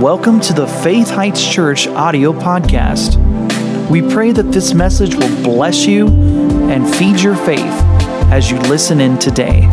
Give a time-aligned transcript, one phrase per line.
[0.00, 3.18] Welcome to the Faith Heights Church audio podcast.
[3.90, 6.08] We pray that this message will bless you
[6.70, 7.60] and feed your faith
[8.32, 9.66] as you listen in today.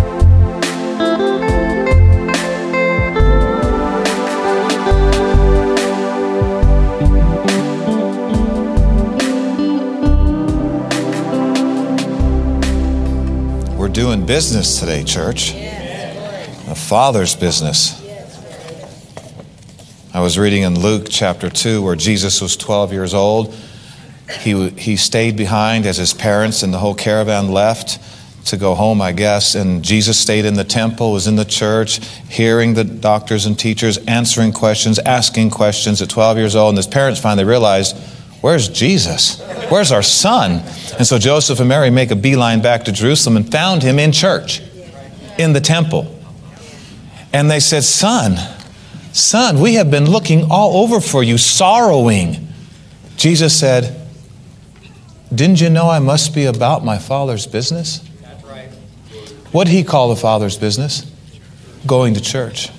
[13.78, 15.54] We're doing business today, church.
[15.56, 18.07] A father's business.
[20.18, 23.54] I was reading in Luke chapter 2 where Jesus was 12 years old.
[24.40, 28.00] He, he stayed behind as his parents and the whole caravan left
[28.48, 29.54] to go home, I guess.
[29.54, 34.00] And Jesus stayed in the temple, was in the church, hearing the doctors and teachers,
[34.08, 36.70] answering questions, asking questions at 12 years old.
[36.70, 37.96] And his parents finally realized,
[38.42, 39.40] Where's Jesus?
[39.70, 40.64] Where's our son?
[40.98, 44.12] And so Joseph and Mary make a beeline back to Jerusalem and found him in
[44.12, 44.64] church,
[45.38, 46.12] in the temple.
[47.32, 48.36] And they said, Son,
[49.14, 52.48] son, we have been looking all over for you, sorrowing.
[53.18, 54.08] Jesus said,
[55.34, 58.04] Didn't you know I must be about my Father's business?
[59.52, 61.10] What did he call the Father's business?
[61.86, 62.70] Going to church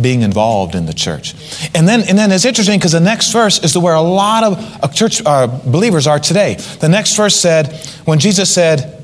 [0.00, 1.34] being involved in the church.
[1.74, 4.42] And then, and then it's interesting because the next verse is to where a lot
[4.42, 6.54] of church uh, believers are today.
[6.80, 7.72] The next verse said,
[8.04, 9.02] when Jesus said,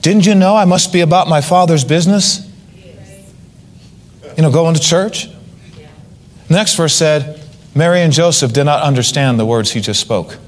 [0.00, 2.48] Didn't you know I must be about my Father's business?
[4.36, 5.28] You know, going to church?
[6.50, 7.40] Next verse said,
[7.74, 10.38] Mary and Joseph did not understand the words he just spoke.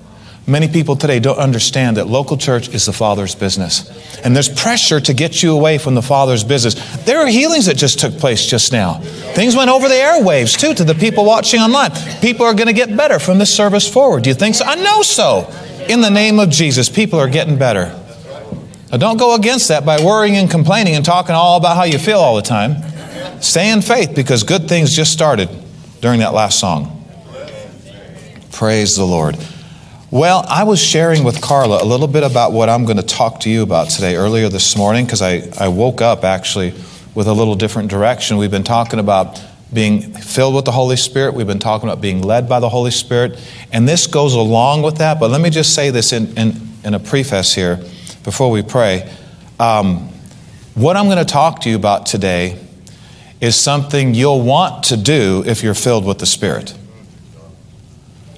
[0.46, 3.88] Many people today don't understand that local church is the Father's business.
[4.24, 6.74] And there's pressure to get you away from the Father's business.
[7.04, 8.94] There are healings that just took place just now.
[9.34, 11.92] Things went over the airwaves, too, to the people watching online.
[12.20, 14.24] People are going to get better from this service forward.
[14.24, 14.64] Do you think so?
[14.64, 15.48] I know so.
[15.88, 17.96] In the name of Jesus, people are getting better.
[18.90, 21.98] Now, don't go against that by worrying and complaining and talking all about how you
[21.98, 22.82] feel all the time.
[23.40, 25.48] Stay in faith because good things just started
[26.00, 26.96] during that last song.
[28.52, 29.36] Praise the Lord.
[30.10, 33.40] Well, I was sharing with Carla a little bit about what I'm going to talk
[33.40, 36.74] to you about today earlier this morning because I, I woke up actually
[37.14, 38.36] with a little different direction.
[38.36, 39.40] We've been talking about
[39.72, 42.90] being filled with the Holy Spirit, we've been talking about being led by the Holy
[42.90, 43.38] Spirit,
[43.72, 45.20] and this goes along with that.
[45.20, 47.76] But let me just say this in, in, in a preface here
[48.24, 49.08] before we pray.
[49.60, 50.08] Um,
[50.74, 52.58] what I'm going to talk to you about today
[53.40, 56.74] is something you'll want to do if you're filled with the Spirit.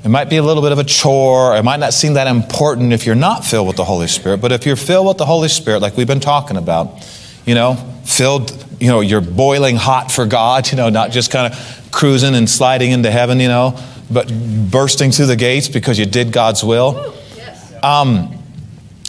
[0.05, 1.57] It might be a little bit of a chore.
[1.57, 4.41] It might not seem that important if you're not filled with the Holy Spirit.
[4.41, 7.09] But if you're filled with the Holy Spirit, like we've been talking about,
[7.47, 7.75] you know,
[8.05, 12.35] filled, you know, you're boiling hot for God, you know, not just kind of cruising
[12.35, 13.79] and sliding into heaven, you know,
[14.11, 14.33] but
[14.71, 17.15] bursting through the gates because you did God's will.
[17.83, 18.39] Um,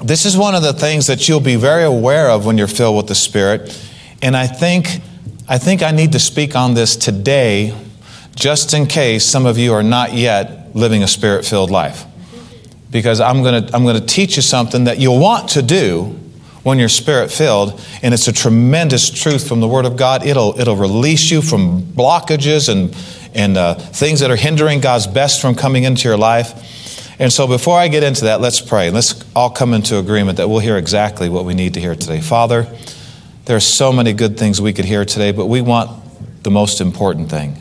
[0.04, 2.98] this is one of the things that you'll be very aware of when you're filled
[2.98, 3.80] with the Spirit.
[4.22, 5.02] And I think,
[5.46, 7.78] I think I need to speak on this today
[8.34, 12.06] just in case some of you are not yet living a spirit filled life.
[12.90, 16.18] Because I'm going to I'm going to teach you something that you'll want to do
[16.64, 20.26] when you're spirit filled, and it's a tremendous truth from the Word of God.
[20.26, 22.96] It'll, it'll release you from blockages and,
[23.36, 27.20] and uh, things that are hindering God's best from coming into your life.
[27.20, 28.92] And so, before I get into that, let's pray.
[28.92, 32.22] Let's all come into agreement that we'll hear exactly what we need to hear today.
[32.22, 32.66] Father,
[33.46, 36.80] there are so many good things we could hear today, but we want the most
[36.80, 37.58] important thing.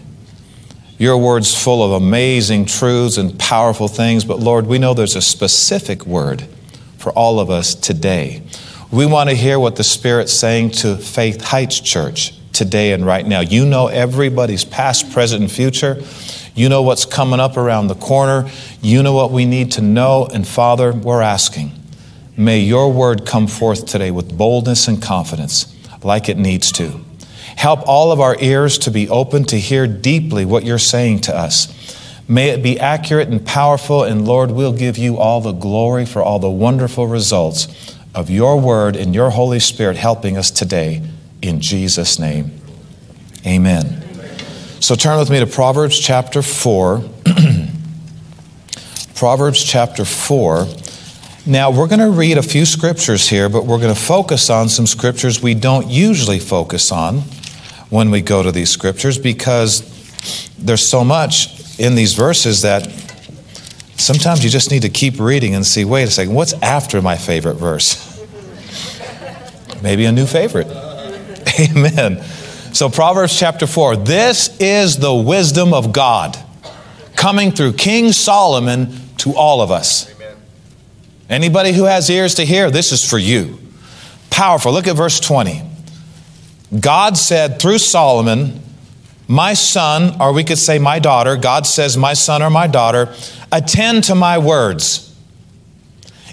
[0.98, 5.22] Your word's full of amazing truths and powerful things, but Lord, we know there's a
[5.22, 6.46] specific word
[6.98, 8.42] for all of us today.
[8.92, 13.26] We want to hear what the Spirit's saying to Faith Heights Church today and right
[13.26, 13.40] now.
[13.40, 16.00] You know everybody's past, present, and future.
[16.54, 18.48] You know what's coming up around the corner.
[18.80, 20.26] You know what we need to know.
[20.26, 21.72] And Father, we're asking,
[22.36, 27.00] may your word come forth today with boldness and confidence like it needs to.
[27.56, 31.36] Help all of our ears to be open to hear deeply what you're saying to
[31.36, 31.98] us.
[32.28, 36.22] May it be accurate and powerful, and Lord, we'll give you all the glory for
[36.22, 41.02] all the wonderful results of your word and your Holy Spirit helping us today.
[41.40, 42.52] In Jesus' name,
[43.46, 44.02] amen.
[44.80, 47.04] So turn with me to Proverbs chapter 4.
[49.14, 50.66] Proverbs chapter 4.
[51.44, 54.68] Now, we're going to read a few scriptures here, but we're going to focus on
[54.68, 57.16] some scriptures we don't usually focus on
[57.90, 59.82] when we go to these scriptures because
[60.56, 62.86] there's so much in these verses that
[63.96, 67.16] sometimes you just need to keep reading and see wait a second, what's after my
[67.16, 68.08] favorite verse?
[69.82, 70.68] Maybe a new favorite.
[71.60, 72.22] Amen.
[72.72, 76.38] So, Proverbs chapter 4 this is the wisdom of God
[77.16, 80.08] coming through King Solomon to all of us.
[81.28, 83.58] Anybody who has ears to hear, this is for you.
[84.30, 84.72] Powerful.
[84.72, 85.62] Look at verse 20.
[86.80, 88.60] God said through Solomon,
[89.28, 93.14] My son, or we could say my daughter, God says, my son or my daughter,
[93.50, 95.08] attend to my words.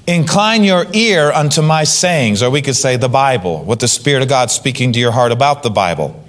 [0.07, 4.23] Incline your ear unto my sayings, or we could say the Bible, what the Spirit
[4.23, 6.23] of God speaking to your heart about the Bible.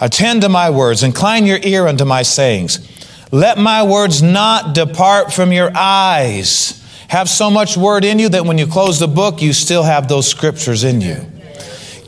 [0.00, 2.86] Attend to my words, incline your ear unto my sayings.
[3.32, 6.79] Let my words not depart from your eyes.
[7.10, 10.06] Have so much word in you that when you close the book, you still have
[10.06, 11.26] those scriptures in you.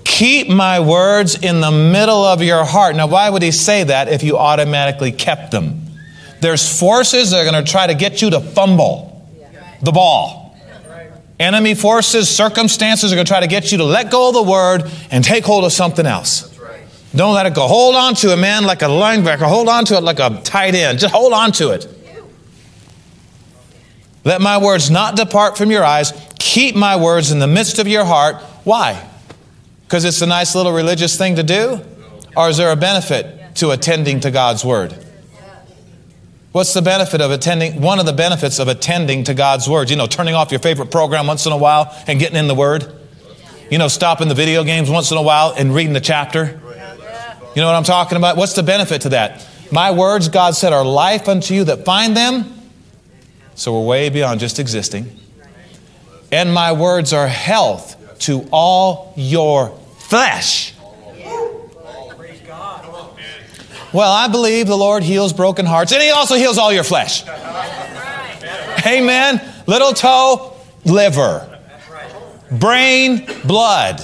[0.04, 2.94] Keep my words in the middle of your heart.
[2.94, 5.86] Now, why would he say that if you automatically kept them?
[6.40, 9.28] There's forces that are going to try to get you to fumble
[9.82, 10.56] the ball.
[11.40, 14.42] Enemy forces, circumstances are going to try to get you to let go of the
[14.44, 16.48] word and take hold of something else.
[17.12, 17.66] Don't let it go.
[17.66, 19.48] Hold on to it, man, like a linebacker.
[19.48, 21.00] Hold on to it like a tight end.
[21.00, 21.88] Just hold on to it.
[24.24, 26.12] Let my words not depart from your eyes.
[26.38, 28.36] Keep my words in the midst of your heart.
[28.64, 29.08] Why?
[29.84, 31.80] Because it's a nice little religious thing to do?
[32.36, 34.96] Or is there a benefit to attending to God's word?
[36.52, 37.80] What's the benefit of attending?
[37.80, 40.90] One of the benefits of attending to God's Word, you know, turning off your favorite
[40.90, 42.94] program once in a while and getting in the Word.
[43.70, 46.60] You know, stopping the video games once in a while and reading the chapter.
[47.54, 48.36] You know what I'm talking about?
[48.36, 49.48] What's the benefit to that?
[49.70, 52.61] My words, God said, are life unto you that find them.
[53.54, 55.18] So we're way beyond just existing.
[56.30, 59.68] And my words are health to all your
[59.98, 60.74] flesh.
[63.92, 67.28] Well, I believe the Lord heals broken hearts, and He also heals all your flesh.
[68.86, 69.40] Amen.
[69.66, 71.48] Little toe, liver.
[72.50, 74.00] Brain, blood.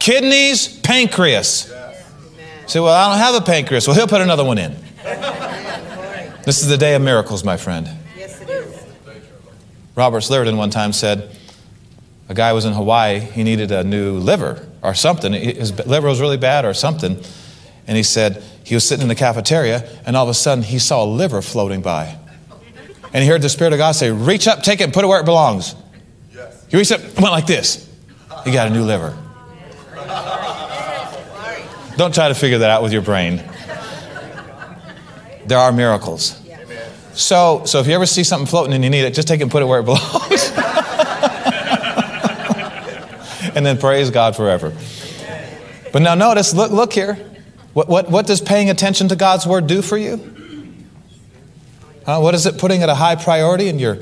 [0.00, 1.72] Kidneys, pancreas.
[2.66, 3.86] Say, well, I don't have a pancreas.
[3.86, 4.76] Well, He'll put another one in.
[6.50, 7.88] This is the day of miracles, my friend.
[8.16, 8.82] Yes, it is.
[9.94, 11.30] Roberts Liardon one time said,
[12.28, 15.32] a guy was in Hawaii, he needed a new liver or something.
[15.32, 17.22] His liver was really bad or something.
[17.86, 20.80] And he said he was sitting in the cafeteria, and all of a sudden he
[20.80, 22.18] saw a liver floating by.
[23.12, 25.06] And he heard the Spirit of God say, Reach up, take it, and put it
[25.06, 25.76] where it belongs.
[26.68, 27.88] He reached up, went like this.
[28.42, 29.16] He got a new liver.
[31.96, 33.40] Don't try to figure that out with your brain.
[35.46, 36.39] There are miracles.
[37.14, 39.44] So, so if you ever see something floating and you need it, just take it
[39.44, 40.52] and put it where it belongs.
[43.54, 44.74] and then praise God forever.
[45.92, 47.14] But now notice, look, look here.
[47.72, 50.36] What, what, what does paying attention to God's word do for you?
[52.06, 53.98] what is it putting at a high priority in your,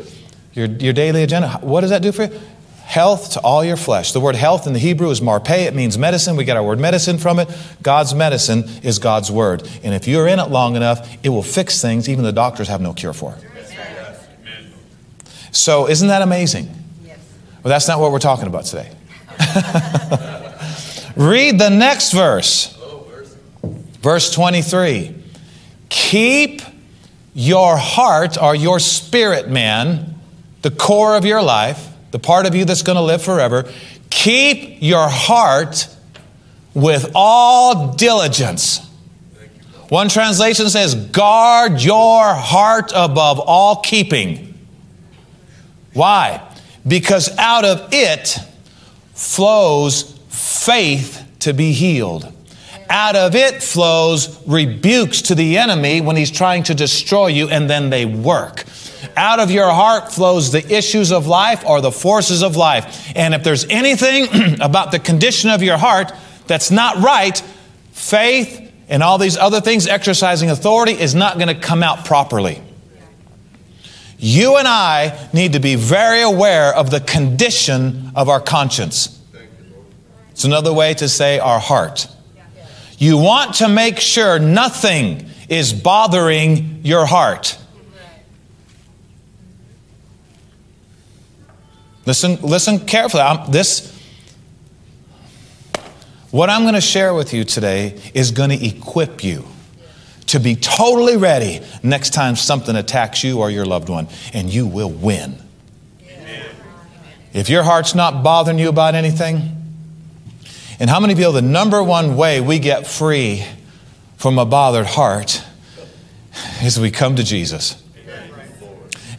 [0.55, 1.59] your, your daily agenda?
[1.61, 2.41] What does that do for you?
[2.89, 4.13] Health to all your flesh.
[4.13, 5.51] The word health in the Hebrew is marpe.
[5.51, 6.37] It means medicine.
[6.37, 7.55] We get our word medicine from it.
[7.83, 9.69] God's medicine is God's word.
[9.85, 12.81] And if you're in it long enough, it will fix things even the doctors have
[12.81, 13.37] no cure for.
[15.53, 16.65] So, isn't that amazing?
[17.63, 18.91] Well, that's not what we're talking about today.
[21.15, 22.75] Read the next verse.
[24.01, 25.15] Verse 23
[25.91, 26.63] Keep
[27.35, 30.15] your heart or your spirit, man,
[30.63, 33.71] the core of your life, the part of you that's going to live forever,
[34.11, 35.89] keep your heart
[36.75, 38.81] with all diligence.
[39.89, 44.55] One translation says, guard your heart above all keeping.
[45.95, 46.47] Why?
[46.87, 48.39] Because out of it
[49.15, 52.33] flows faith to be healed.
[52.91, 57.69] Out of it flows rebukes to the enemy when he's trying to destroy you, and
[57.69, 58.65] then they work.
[59.17, 63.13] Out of your heart flows the issues of life or the forces of life.
[63.15, 66.13] And if there's anything about the condition of your heart
[66.47, 67.39] that's not right,
[67.93, 72.63] faith and all these other things, exercising authority, is not going to come out properly.
[74.19, 79.15] You and I need to be very aware of the condition of our conscience.
[80.31, 82.09] It's another way to say our heart.
[82.99, 87.57] You want to make sure nothing is bothering your heart.
[92.09, 93.23] Listen, listen carefully.
[93.23, 93.95] I'm, this,
[96.31, 99.45] what I'm going to share with you today is going to equip you
[100.29, 104.67] to be totally ready next time something attacks you or your loved one, and you
[104.67, 105.37] will win.
[107.35, 109.43] If your heart's not bothering you about anything,
[110.81, 113.45] and how many of you know the number one way we get free
[114.17, 115.45] from a bothered heart
[116.63, 117.85] is we come to Jesus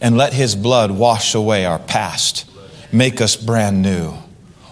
[0.02, 2.49] and let His blood wash away our past,
[2.92, 4.14] make us brand new,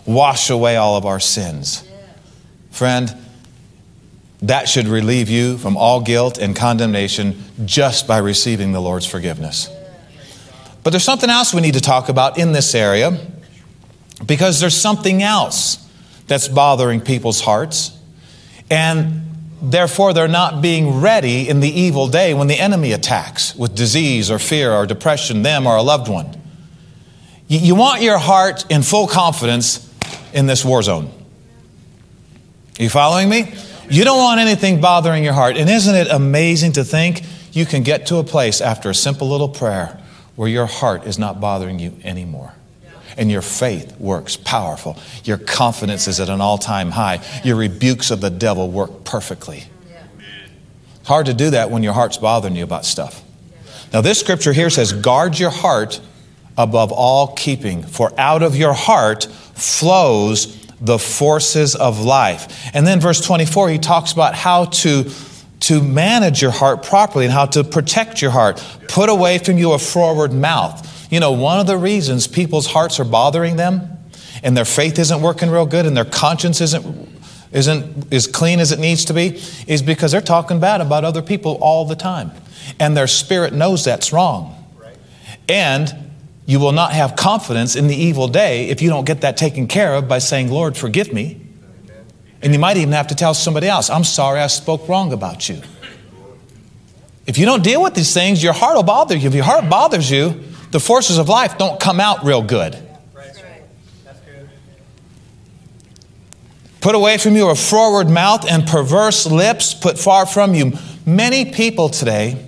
[0.05, 1.83] wash away all of our sins.
[2.71, 3.15] Friend,
[4.41, 9.69] that should relieve you from all guilt and condemnation just by receiving the Lord's forgiveness.
[10.83, 13.19] But there's something else we need to talk about in this area
[14.25, 15.85] because there's something else
[16.27, 17.97] that's bothering people's hearts.
[18.69, 19.27] And
[19.61, 24.29] Therefore, they're not being ready in the evil day when the enemy attacks with disease
[24.29, 26.36] or fear or depression, them or a loved one.
[27.47, 29.89] You, want your heart in full confidence
[30.33, 31.09] in this war zone.
[32.79, 33.53] Are you following me?
[33.89, 35.55] You don't want anything bothering your heart.
[35.55, 37.23] And isn't it amazing to think
[37.53, 39.97] you can get to a place after a simple little prayer
[40.35, 42.53] where your heart is not bothering you anymore?
[43.17, 44.95] and your faith works powerful.
[45.23, 47.23] Your confidence is at an all time high.
[47.43, 49.63] Your rebukes of the devil work perfectly.
[50.99, 53.23] It's hard to do that when your heart's bothering you about stuff.
[53.91, 55.99] Now, this scripture here says, guard your heart
[56.57, 62.69] above all keeping, for out of your heart flows the forces of life.
[62.73, 65.09] And then, verse 24, he talks about how to
[65.59, 68.63] to manage your heart properly and how to protect your heart.
[68.87, 71.11] Put away from you a forward mouth.
[71.11, 73.97] You know, one of the reasons people's hearts are bothering them
[74.43, 77.17] and their faith isn't working real good and their conscience isn't
[77.51, 81.21] isn't as clean as it needs to be is because they're talking bad about other
[81.21, 82.31] people all the time.
[82.79, 84.53] And their spirit knows that's wrong.
[85.47, 86.06] And
[86.47, 89.67] you will not have confidence in the evil day if you don't get that taken
[89.67, 91.41] care of by saying, Lord, forgive me.
[92.41, 95.49] And you might even have to tell somebody else, I'm sorry I spoke wrong about
[95.49, 95.61] you.
[97.25, 99.27] If you don't deal with these things, your heart will bother you.
[99.27, 102.81] If your heart bothers you, the forces of life don't come out real good.
[106.79, 110.71] Put away from you a forward mouth and perverse lips, put far from you.
[111.05, 112.45] Many people today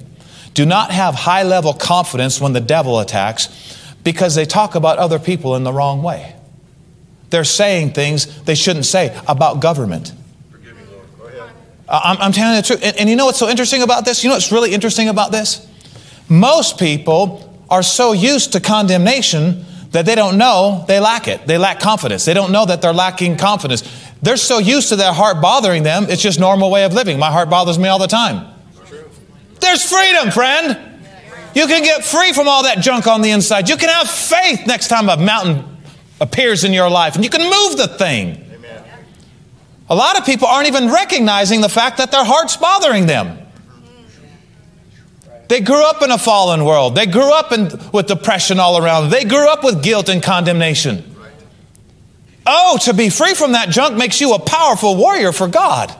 [0.53, 5.20] do not have high level confidence when the devil attacks because they talk about other
[5.20, 6.36] people in the wrong way.
[7.29, 10.13] They're saying things they shouldn't say about government.
[11.88, 12.84] I'm, I'm, telling you the truth.
[12.84, 14.24] And, and you know what's so interesting about this?
[14.24, 15.68] You know what's really interesting about this?
[16.29, 21.48] Most people are so used to condemnation that they don't know they lack it.
[21.48, 22.25] They lack confidence.
[22.25, 23.84] They don't know that they're lacking confidence.
[24.22, 27.18] They're so used to their heart bothering them, it's just normal way of living.
[27.18, 28.53] My heart bothers me all the time.
[29.60, 30.88] There's freedom, friend.
[31.56, 33.70] You can get free from all that junk on the inside.
[33.70, 35.77] You can have faith next time a mountain
[36.22, 38.46] appears in your life and you can move the thing.
[39.89, 43.39] A lot of people aren't even recognizing the fact that their heart's bothering them.
[45.48, 46.94] They grew up in a fallen world.
[46.94, 49.10] They grew up in, with depression all around.
[49.10, 51.03] They grew up with guilt and condemnation.
[52.46, 55.94] Oh, to be free from that junk makes you a powerful warrior for God.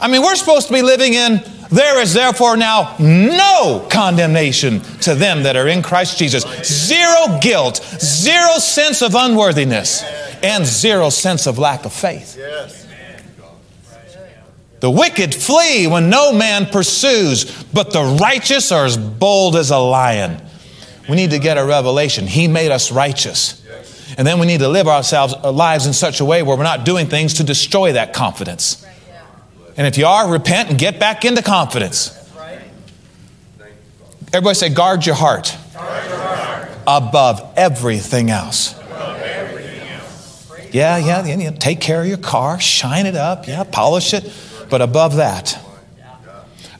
[0.00, 5.14] I mean, we're supposed to be living in there is therefore now no condemnation to
[5.14, 6.44] them that are in Christ Jesus.
[6.64, 10.02] Zero guilt, zero sense of unworthiness,
[10.42, 12.38] and zero sense of lack of faith.
[14.80, 19.78] The wicked flee when no man pursues, but the righteous are as bold as a
[19.78, 20.42] lion.
[21.08, 22.26] We need to get a revelation.
[22.26, 23.62] He made us righteous.
[24.18, 26.62] And then we need to live ourselves our lives in such a way where we're
[26.62, 28.84] not doing things to destroy that confidence.
[29.76, 32.12] And if you are, repent and get back into confidence.
[34.32, 36.68] Everybody say, guard your heart, guard your heart.
[36.86, 38.74] above everything else.
[40.72, 44.30] Yeah, yeah, yeah, take care of your car, shine it up, yeah, polish it.
[44.68, 45.58] But above that,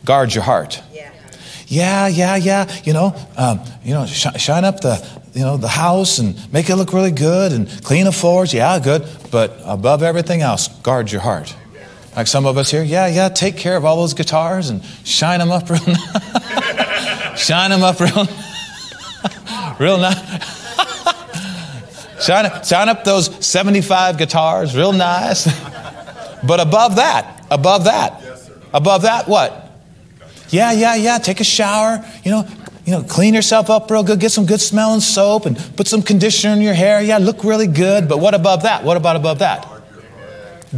[0.05, 0.83] guard your heart.
[1.69, 2.73] Yeah, yeah, yeah.
[2.85, 6.71] You know, um, you know, sh- shine up the, you know, the house and make
[6.71, 8.55] it look really good and clean the floors.
[8.55, 9.09] Yeah, good.
[9.33, 11.55] But above everything else, guard your heart.
[12.17, 13.29] Like some of us here, yeah, yeah.
[13.29, 17.39] Take care of all those guitars and shine them up real, nice.
[17.47, 18.27] shine them up real,
[19.79, 20.17] real nice.
[22.27, 25.45] shine, shine up those seventy-five guitars, real nice.
[26.43, 28.23] but above that, Above that.
[28.75, 29.71] Above that, what?
[30.49, 31.19] Yeah, yeah, yeah.
[31.19, 32.05] Take a shower.
[32.25, 32.49] You know,
[32.85, 34.21] you know, clean yourself up real good.
[34.21, 37.01] Get some good smelling soap and put some conditioner in your hair.
[37.03, 38.09] Yeah, look really good.
[38.09, 38.85] But what above that?
[38.85, 39.76] What about above that?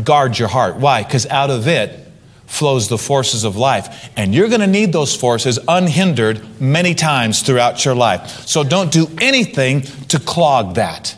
[0.05, 0.77] Guard your heart.
[0.77, 1.03] Why?
[1.03, 2.09] Because out of it
[2.47, 4.11] flows the forces of life.
[4.17, 8.47] And you're going to need those forces unhindered many times throughout your life.
[8.47, 11.15] So don't do anything to clog that.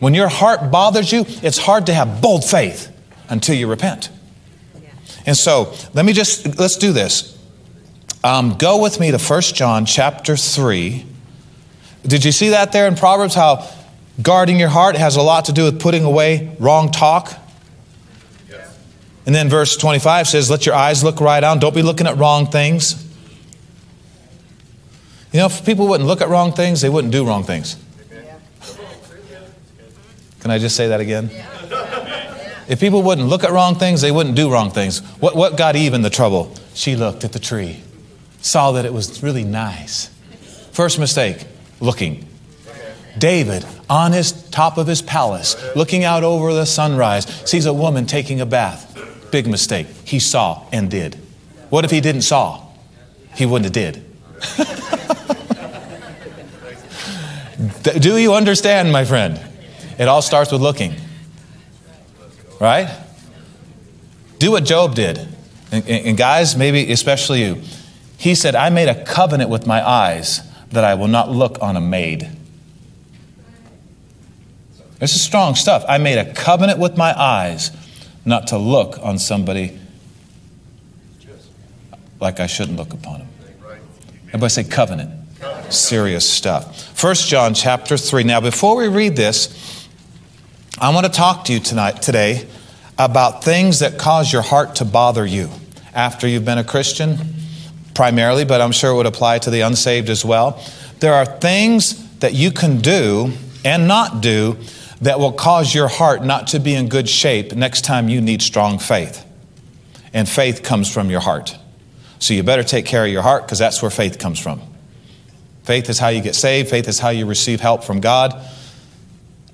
[0.00, 2.90] When your heart bothers you, it's hard to have bold faith
[3.28, 4.10] until you repent.
[5.26, 7.38] And so let me just, let's do this.
[8.22, 11.06] Um, go with me to 1 John chapter 3.
[12.06, 13.34] Did you see that there in Proverbs?
[13.34, 13.68] How
[14.20, 17.38] guarding your heart has a lot to do with putting away wrong talk?
[19.26, 21.58] And then verse 25 says, Let your eyes look right on.
[21.58, 23.02] Don't be looking at wrong things.
[25.32, 27.76] You know, if people wouldn't look at wrong things, they wouldn't do wrong things.
[30.40, 31.30] Can I just say that again?
[32.68, 35.00] If people wouldn't look at wrong things, they wouldn't do wrong things.
[35.20, 36.54] What, what got Eve in the trouble?
[36.74, 37.80] She looked at the tree,
[38.40, 40.08] saw that it was really nice.
[40.72, 41.46] First mistake,
[41.80, 42.26] looking.
[43.18, 48.06] David, on his top of his palace, looking out over the sunrise, sees a woman
[48.06, 48.90] taking a bath.
[49.34, 49.88] Big mistake.
[50.04, 51.16] He saw and did.
[51.68, 52.68] What if he didn't saw?
[53.34, 54.04] He wouldn't have did.
[58.00, 59.40] Do you understand, my friend?
[59.98, 60.94] It all starts with looking.
[62.60, 62.96] Right?
[64.38, 65.18] Do what Job did.
[65.72, 67.60] And, and, guys, maybe especially you.
[68.16, 71.74] He said, I made a covenant with my eyes that I will not look on
[71.76, 72.30] a maid.
[75.00, 75.84] This is strong stuff.
[75.88, 77.72] I made a covenant with my eyes
[78.24, 79.78] not to look on somebody
[82.20, 83.28] like I shouldn't look upon him.
[84.28, 85.10] Everybody say covenant.
[85.70, 86.82] Serious stuff.
[86.96, 88.24] First John chapter 3.
[88.24, 89.88] Now, before we read this,
[90.78, 92.46] I want to talk to you tonight, today,
[92.98, 95.50] about things that cause your heart to bother you
[95.94, 97.18] after you've been a Christian,
[97.94, 100.60] primarily, but I'm sure it would apply to the unsaved as well.
[101.00, 103.32] There are things that you can do
[103.64, 104.56] and not do
[105.00, 108.42] that will cause your heart not to be in good shape next time you need
[108.42, 109.24] strong faith.
[110.12, 111.56] And faith comes from your heart.
[112.18, 114.62] So you better take care of your heart because that's where faith comes from.
[115.64, 118.34] Faith is how you get saved, faith is how you receive help from God.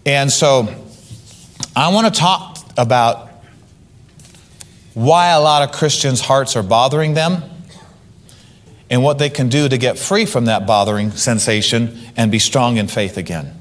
[0.05, 0.75] And so
[1.75, 3.31] I want to talk about
[4.95, 7.43] why a lot of Christians' hearts are bothering them
[8.91, 12.77] and what they can do to get free from that bothering sensation and be strong
[12.77, 13.60] in faith again.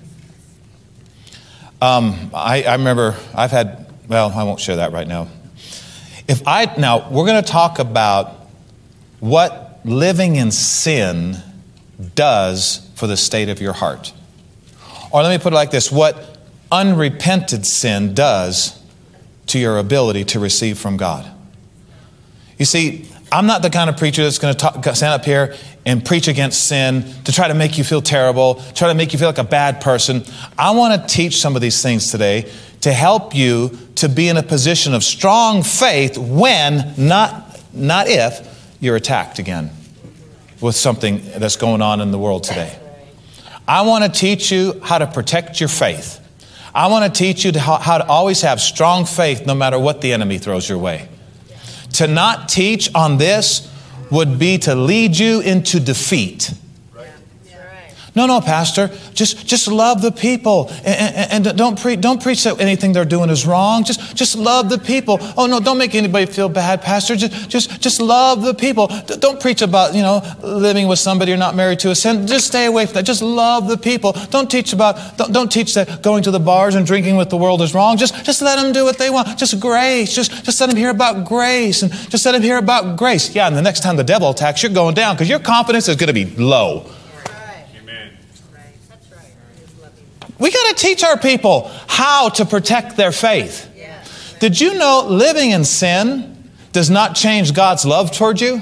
[1.81, 5.29] Um, I, I remember I've had, well, I won't share that right now.
[6.27, 8.35] If I, now, we're going to talk about
[9.19, 11.37] what living in sin
[12.15, 14.13] does for the state of your heart.
[15.11, 16.37] Or let me put it like this what
[16.71, 18.79] unrepented sin does
[19.47, 21.29] to your ability to receive from God.
[22.57, 25.55] You see, I'm not the kind of preacher that's going to stand up here
[25.85, 29.19] and preach against sin to try to make you feel terrible, try to make you
[29.19, 30.23] feel like a bad person.
[30.57, 34.37] I want to teach some of these things today to help you to be in
[34.37, 38.47] a position of strong faith when, not, not if,
[38.79, 39.69] you're attacked again
[40.61, 42.77] with something that's going on in the world today.
[43.67, 46.19] I want to teach you how to protect your faith.
[46.73, 50.01] I want to teach you how, how to always have strong faith no matter what
[50.01, 51.07] the enemy throws your way.
[51.93, 53.71] To not teach on this
[54.09, 56.53] would be to lead you into defeat.
[58.15, 58.89] No, no, Pastor.
[59.13, 63.05] Just, just love the people and, and, and don't, pre- don't preach that anything they're
[63.05, 63.83] doing is wrong.
[63.83, 65.17] Just, just love the people.
[65.37, 67.15] Oh, no, don't make anybody feel bad, Pastor.
[67.15, 68.87] Just, just, just love the people.
[69.19, 72.27] Don't preach about, you know, living with somebody you're not married to a sin.
[72.27, 73.05] Just stay away from that.
[73.05, 74.13] Just love the people.
[74.29, 77.37] Don't teach about, don't, don't teach that going to the bars and drinking with the
[77.37, 77.97] world is wrong.
[77.97, 79.37] Just, just let them do what they want.
[79.37, 80.13] Just grace.
[80.13, 83.33] Just, just let them hear about grace and just let them hear about grace.
[83.35, 85.95] Yeah, and the next time the devil attacks, you're going down because your confidence is
[85.95, 86.89] going to be low.
[90.39, 93.67] We got to teach our people how to protect their faith.
[94.39, 98.61] Did you know living in sin does not change God's love toward you?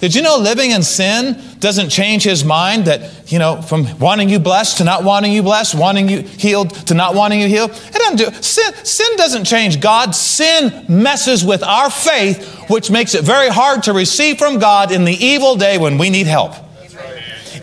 [0.00, 4.30] Did you know living in sin doesn't change his mind that, you know, from wanting
[4.30, 7.70] you blessed to not wanting you blessed, wanting you healed to not wanting you healed?
[7.70, 10.14] It doesn't do sin, sin doesn't change God.
[10.14, 15.04] Sin messes with our faith, which makes it very hard to receive from God in
[15.04, 16.54] the evil day when we need help.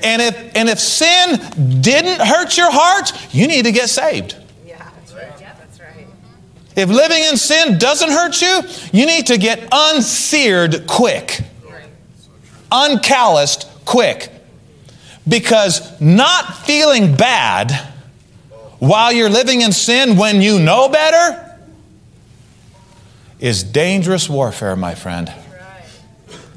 [0.03, 4.35] And if, and if sin didn't hurt your heart, you need to get saved.
[4.65, 5.31] Yeah, that's right.
[5.39, 6.07] Yeah, that's right.
[6.75, 11.41] If living in sin doesn't hurt you, you need to get unseared quick,
[12.71, 14.31] uncalloused quick.
[15.27, 17.71] Because not feeling bad
[18.79, 21.43] while you're living in sin when you know better
[23.39, 25.31] is dangerous warfare, my friend.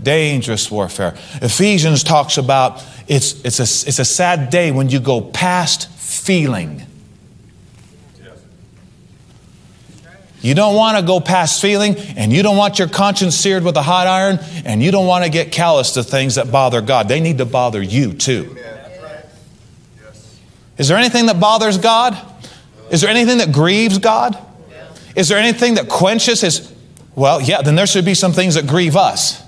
[0.02, 1.14] Dangerous warfare.
[1.42, 6.86] Ephesians talks about it's, it's, a, it's a sad day when you go past feeling.
[10.42, 13.76] You don't want to go past feeling, and you don't want your conscience seared with
[13.76, 17.08] a hot iron, and you don't want to get callous to things that bother God.
[17.08, 18.56] They need to bother you too.
[20.78, 22.16] Is there anything that bothers God?
[22.90, 24.38] Is there anything that grieves God?
[25.14, 26.72] Is there anything that quenches His?
[27.14, 29.42] Well, yeah, then there should be some things that grieve us.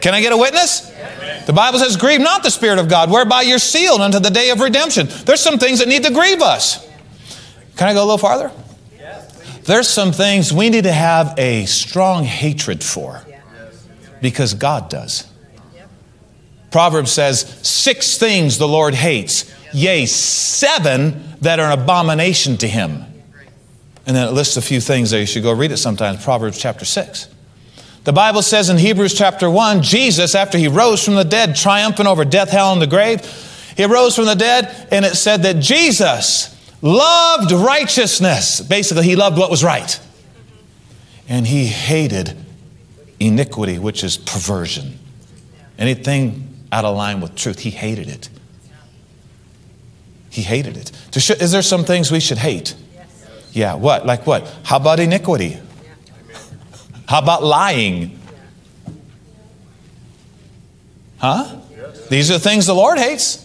[0.00, 0.90] Can I get a witness?
[1.46, 4.50] The Bible says, Grieve not the Spirit of God, whereby you're sealed unto the day
[4.50, 5.08] of redemption.
[5.24, 6.86] There's some things that need to grieve us.
[7.76, 8.50] Can I go a little farther?
[9.64, 13.22] There's some things we need to have a strong hatred for
[14.20, 15.26] because God does.
[16.70, 23.04] Proverbs says, Six things the Lord hates, yea, seven that are an abomination to him.
[24.06, 25.20] And then it lists a few things there.
[25.20, 26.24] You should go read it sometimes.
[26.24, 27.28] Proverbs chapter 6.
[28.04, 32.08] The Bible says in Hebrews chapter 1, Jesus, after he rose from the dead, triumphant
[32.08, 33.20] over death, hell, and the grave,
[33.76, 38.60] he rose from the dead, and it said that Jesus loved righteousness.
[38.62, 40.00] Basically, he loved what was right.
[41.28, 42.36] And he hated
[43.20, 44.98] iniquity, which is perversion.
[45.78, 48.30] Anything out of line with truth, he hated it.
[50.30, 50.90] He hated it.
[51.40, 52.74] Is there some things we should hate?
[53.52, 54.06] Yeah, what?
[54.06, 54.46] Like what?
[54.62, 55.58] How about iniquity?
[57.10, 58.16] How about lying?
[61.18, 61.56] Huh?
[62.08, 63.44] These are the things the Lord hates.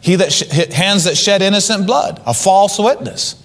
[0.00, 3.44] He that sh- hands that shed innocent blood, a false witness.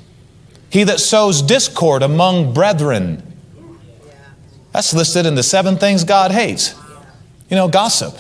[0.69, 3.21] He that sows discord among brethren.
[4.71, 6.73] That's listed in the seven things God hates.
[7.49, 8.17] You know, gossip,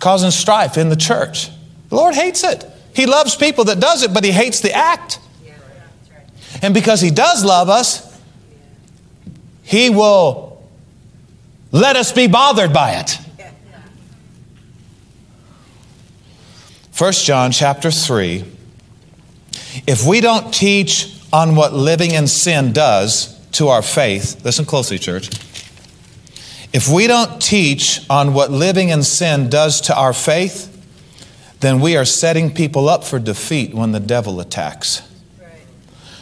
[0.00, 1.50] causing strife in the church.
[1.88, 2.68] The Lord hates it.
[2.96, 5.20] He loves people that does it, but he hates the act.
[6.62, 8.07] And because he does love us,
[9.68, 10.66] he will
[11.72, 13.18] let us be bothered by it.
[16.96, 18.44] 1 John chapter 3
[19.86, 24.98] If we don't teach on what living in sin does to our faith, listen closely,
[24.98, 25.28] church.
[26.72, 30.74] If we don't teach on what living in sin does to our faith,
[31.60, 35.02] then we are setting people up for defeat when the devil attacks.
[35.38, 35.60] Right.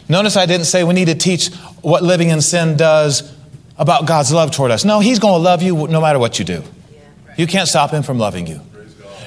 [0.09, 1.47] Notice I didn't say we need to teach
[1.81, 3.36] what living in sin does
[3.77, 4.83] about God's love toward us.
[4.83, 6.63] No, He's going to love you no matter what you do.
[7.37, 8.61] You can't stop Him from loving you.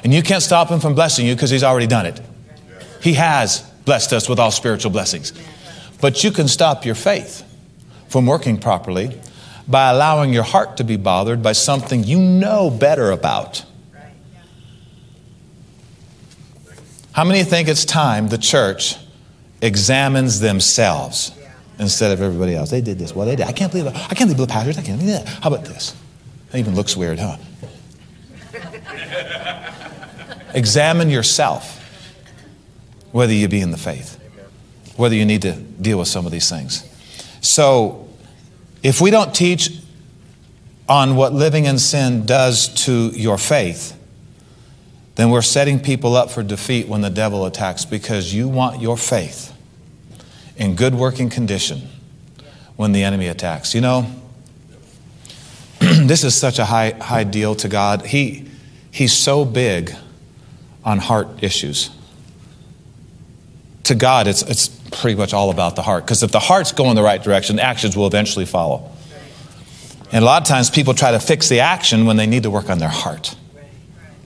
[0.03, 2.19] And you can't stop Him from blessing you because He's already done it.
[3.01, 5.33] He has blessed us with all spiritual blessings.
[6.01, 7.43] But you can stop your faith
[8.09, 9.19] from working properly
[9.67, 13.63] by allowing your heart to be bothered by something you know better about.
[17.13, 18.95] How many think it's time the church
[19.61, 21.31] examines themselves
[21.81, 22.69] instead of everybody else?
[22.69, 23.13] They did this.
[23.13, 23.47] Well, they did.
[23.47, 23.87] I can't believe.
[23.87, 24.77] I can't believe the pastors.
[24.77, 25.27] I can't believe that.
[25.27, 25.95] How about this?
[26.51, 27.37] That even looks weird, huh?
[30.53, 31.79] Examine yourself
[33.11, 34.19] whether you be in the faith,
[34.95, 36.87] whether you need to deal with some of these things.
[37.41, 38.07] So,
[38.83, 39.71] if we don't teach
[40.87, 43.97] on what living in sin does to your faith,
[45.15, 48.97] then we're setting people up for defeat when the devil attacks because you want your
[48.97, 49.53] faith
[50.61, 51.81] in good working condition
[52.75, 53.73] when the enemy attacks.
[53.73, 54.05] You know,
[55.79, 58.05] this is such a high, high deal to God.
[58.05, 58.47] He,
[58.91, 59.95] he's so big
[60.85, 61.89] on heart issues.
[63.85, 66.05] To God, it's, it's pretty much all about the heart.
[66.05, 68.91] Because if the heart's going the right direction, actions will eventually follow.
[70.11, 72.51] And a lot of times people try to fix the action when they need to
[72.51, 73.35] work on their heart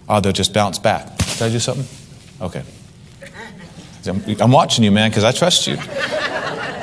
[0.08, 1.18] or oh, they'll just bounce back.
[1.18, 1.88] Did I do something?
[2.42, 2.64] Okay.
[4.08, 5.78] I'm, watching you, man, because I trust you.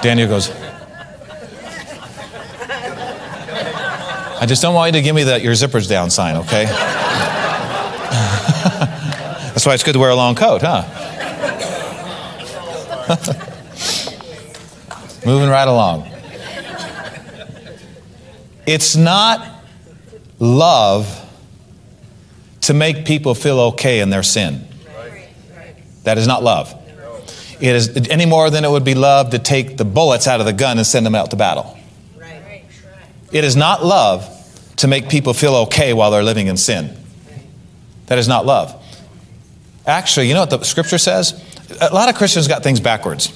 [0.03, 0.51] Daniel goes,
[4.41, 6.65] I just don't want you to give me that your zipper's down sign, okay?
[9.53, 10.83] That's why it's good to wear a long coat, huh?
[15.25, 16.11] Moving right along.
[18.67, 19.63] It's not
[20.41, 21.21] love
[22.63, 24.67] to make people feel okay in their sin.
[26.05, 26.82] That is not love.
[27.63, 30.47] It is any more than it would be love to take the bullets out of
[30.47, 31.79] the gun and send them out to battle.
[33.31, 34.29] It is not love
[34.79, 36.97] to make people feel okay while they're living in sin.
[38.07, 38.75] That is not love.
[39.87, 41.41] Actually, you know what the scripture says?
[41.81, 43.33] A lot of Christians got things backwards.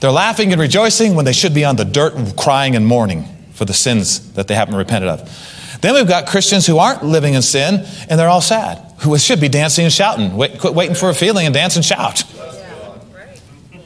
[0.00, 3.64] They're laughing and rejoicing when they should be on the dirt crying and mourning for
[3.64, 5.78] the sins that they haven't repented of.
[5.80, 9.40] Then we've got Christians who aren't living in sin and they're all sad, who should
[9.40, 10.36] be dancing and shouting.
[10.36, 12.24] Wait, quit waiting for a feeling and dance and shout.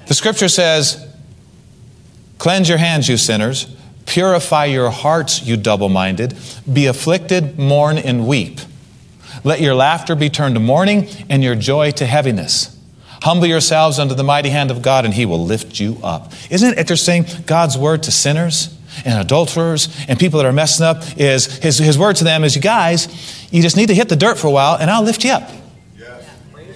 [0.06, 1.06] The scripture says,
[2.38, 3.74] Cleanse your hands, you sinners.
[4.06, 6.34] Purify your hearts, you double minded.
[6.70, 8.60] Be afflicted, mourn, and weep.
[9.44, 12.78] Let your laughter be turned to mourning and your joy to heaviness.
[13.22, 16.32] Humble yourselves under the mighty hand of God, and he will lift you up.
[16.50, 17.24] Isn't it interesting?
[17.46, 21.98] God's word to sinners and adulterers and people that are messing up is his, his
[21.98, 23.08] word to them is, you guys,
[23.50, 25.50] you just need to hit the dirt for a while and I'll lift you up.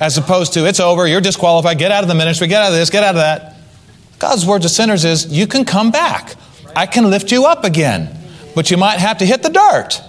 [0.00, 2.74] As opposed to, it's over, you're disqualified, get out of the ministry, get out of
[2.74, 3.56] this, get out of that.
[4.18, 6.34] God's word to sinners is, you can come back.
[6.74, 8.14] I can lift you up again.
[8.54, 10.00] But you might have to hit the dirt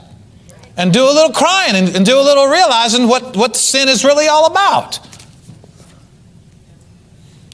[0.78, 4.04] and do a little crying and, and do a little realizing what, what sin is
[4.04, 5.00] really all about.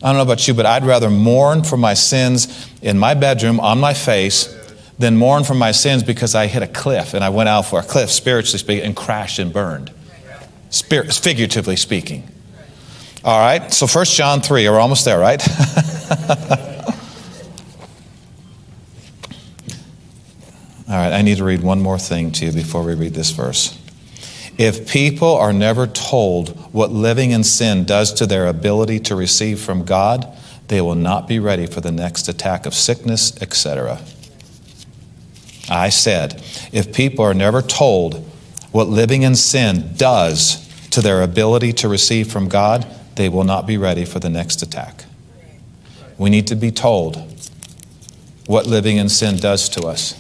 [0.04, 3.60] I don't know about you, but I'd rather mourn for my sins in my bedroom
[3.60, 4.54] on my face
[5.00, 7.80] than mourn for my sins because I hit a cliff and I went out for
[7.80, 9.92] a cliff, spiritually speaking, and crashed and burned.
[10.76, 12.30] Spirit, figuratively speaking.
[13.24, 15.42] All right, so 1 John 3, we're almost there, right?
[20.90, 23.32] All right, I need to read one more thing to you before we read this
[23.32, 23.82] verse.
[24.58, 29.62] If people are never told what living in sin does to their ability to receive
[29.62, 30.28] from God,
[30.68, 34.02] they will not be ready for the next attack of sickness, etc.
[35.70, 38.30] I said, if people are never told
[38.74, 40.65] what living in sin does
[40.96, 44.62] to their ability to receive from God, they will not be ready for the next
[44.62, 45.04] attack.
[46.18, 47.18] We need to be told
[48.46, 50.14] what living in sin does to us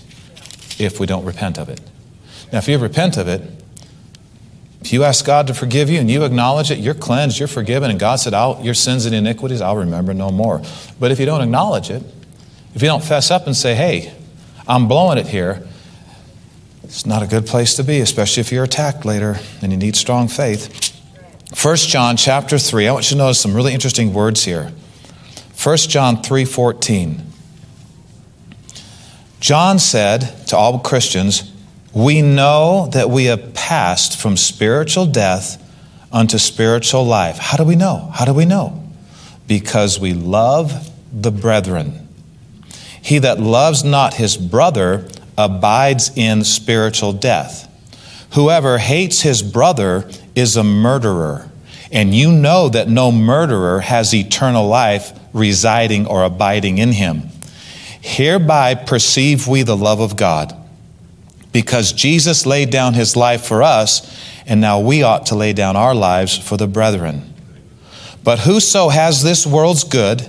[0.77, 1.79] if we don't repent of it.
[2.51, 3.41] Now, if you repent of it,
[4.81, 7.89] if you ask God to forgive you and you acknowledge it, you're cleansed, you're forgiven,
[7.89, 10.61] and God said, Your sins and iniquities I'll remember no more.
[10.99, 12.03] But if you don't acknowledge it,
[12.73, 14.13] if you don't fess up and say, Hey,
[14.67, 15.65] I'm blowing it here,
[16.85, 19.95] it's not a good place to be, especially if you're attacked later and you need
[19.95, 20.93] strong faith.
[21.59, 24.71] 1 John chapter 3, I want you to notice some really interesting words here.
[25.55, 27.23] 1 John 3:14.
[29.39, 31.45] John said to all Christians,
[31.91, 35.57] "We know that we have passed from spiritual death
[36.11, 38.11] unto spiritual life." How do we know?
[38.13, 38.83] How do we know?
[39.47, 42.07] Because we love the brethren.
[43.01, 45.05] He that loves not his brother
[45.37, 47.71] abides in spiritual death.
[48.33, 51.49] Whoever hates his brother is a murderer,
[51.91, 57.29] and you know that no murderer has eternal life residing or abiding in him.
[58.01, 60.55] Hereby perceive we the love of God,
[61.51, 65.75] because Jesus laid down his life for us, and now we ought to lay down
[65.75, 67.33] our lives for the brethren.
[68.23, 70.27] But whoso has this world's good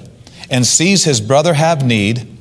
[0.51, 2.36] and sees his brother have need,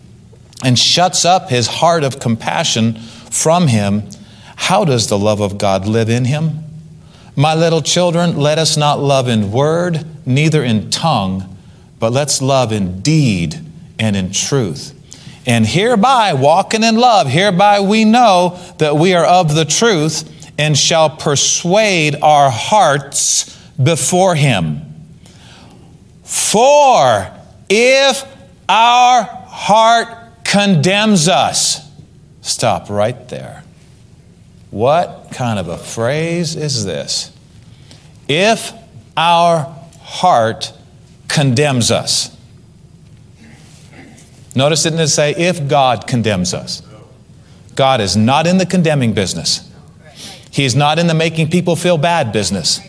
[0.66, 4.02] and shuts up his heart of compassion from him,
[4.56, 6.64] how does the love of God live in him?
[7.36, 11.56] My little children, let us not love in word, neither in tongue,
[12.00, 13.60] but let's love in deed
[14.00, 14.92] and in truth.
[15.46, 20.76] And hereby, walking in love, hereby we know that we are of the truth and
[20.76, 24.82] shall persuade our hearts before him.
[26.24, 27.30] For
[27.70, 28.26] if
[28.68, 31.92] our heart condemns us,
[32.42, 33.64] stop right there.
[34.72, 37.32] What kind of a phrase is this?
[38.30, 38.72] If
[39.18, 40.72] our heart
[41.28, 42.36] condemns us.
[44.56, 46.82] Notice it didn't say if God condemns us?
[47.76, 49.70] God is not in the condemning business.
[50.50, 52.80] He's not in the making people feel bad business.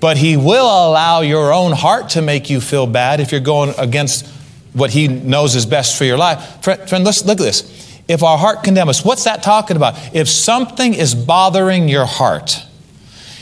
[0.00, 3.72] But He will allow your own heart to make you feel bad if you're going
[3.78, 4.26] against
[4.74, 6.62] what He knows is best for your life.
[6.62, 8.00] Friend, friend let's look at this.
[8.06, 9.94] If our heart condemns us, what's that talking about?
[10.14, 12.62] If something is bothering your heart,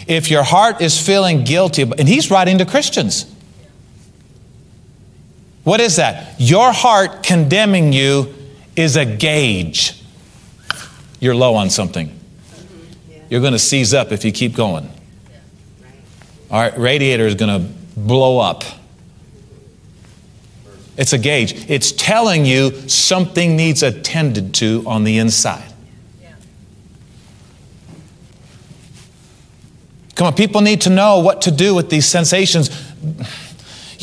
[0.07, 3.27] if your heart is feeling guilty, and he's writing to Christians.
[5.65, 6.35] What is that?
[6.39, 8.35] Your heart condemning you
[8.75, 10.01] is a gauge.
[11.21, 12.19] You're low on something.
[13.31, 14.91] You're going to seize up if you keep going.
[16.51, 18.65] All right, radiator is going to blow up.
[20.97, 21.69] It's a gauge.
[21.71, 25.73] It's telling you something needs attended to on the inside.
[30.15, 32.69] Come on, people need to know what to do with these sensations.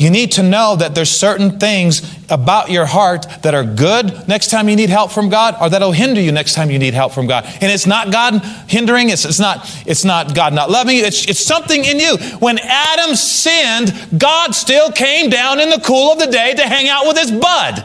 [0.00, 4.48] You need to know that there's certain things about your heart that are good next
[4.48, 7.12] time you need help from God or that'll hinder you next time you need help
[7.12, 7.44] from God.
[7.44, 11.28] And it's not God hindering, it's, it's, not, it's not God not loving you, it's,
[11.28, 12.16] it's something in you.
[12.38, 16.88] When Adam sinned, God still came down in the cool of the day to hang
[16.88, 17.84] out with his bud.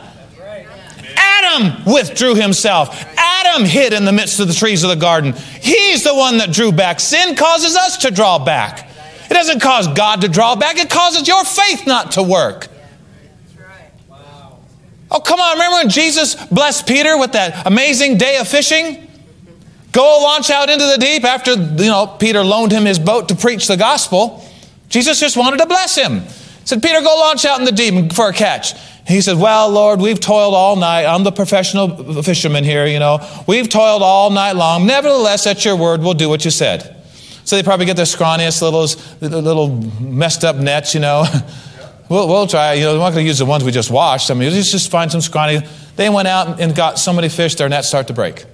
[1.18, 2.96] Adam withdrew himself.
[3.18, 5.34] Adam hid in the midst of the trees of the garden.
[5.34, 7.02] He's the one that drew back.
[7.02, 8.90] Sin causes us to draw back.
[9.30, 12.68] It doesn't cause God to draw back, it causes your faith not to work.
[15.12, 15.54] Oh, come on.
[15.54, 19.08] Remember when Jesus blessed Peter with that amazing day of fishing?
[19.92, 23.36] Go launch out into the deep after, you know, Peter loaned him his boat to
[23.36, 24.44] preach the gospel.
[24.90, 26.22] Jesus just wanted to bless him.
[26.22, 26.30] He
[26.66, 28.74] said, Peter, go launch out in the deep for a catch.
[29.08, 31.06] He said, Well, Lord, we've toiled all night.
[31.06, 33.20] I'm the professional fisherman here, you know.
[33.48, 34.88] We've toiled all night long.
[34.88, 36.95] Nevertheless, at your word, we'll do what you said.
[37.46, 39.70] So they probably get their scrawniest little, little
[40.02, 41.26] messed up nets, you know.
[42.08, 42.74] We'll, we'll try.
[42.74, 44.30] You know, we're not going to use the ones we just washed.
[44.30, 45.62] I mean, let's just find some scrawny.
[45.96, 48.46] They went out and got so many fish, their nets start to break.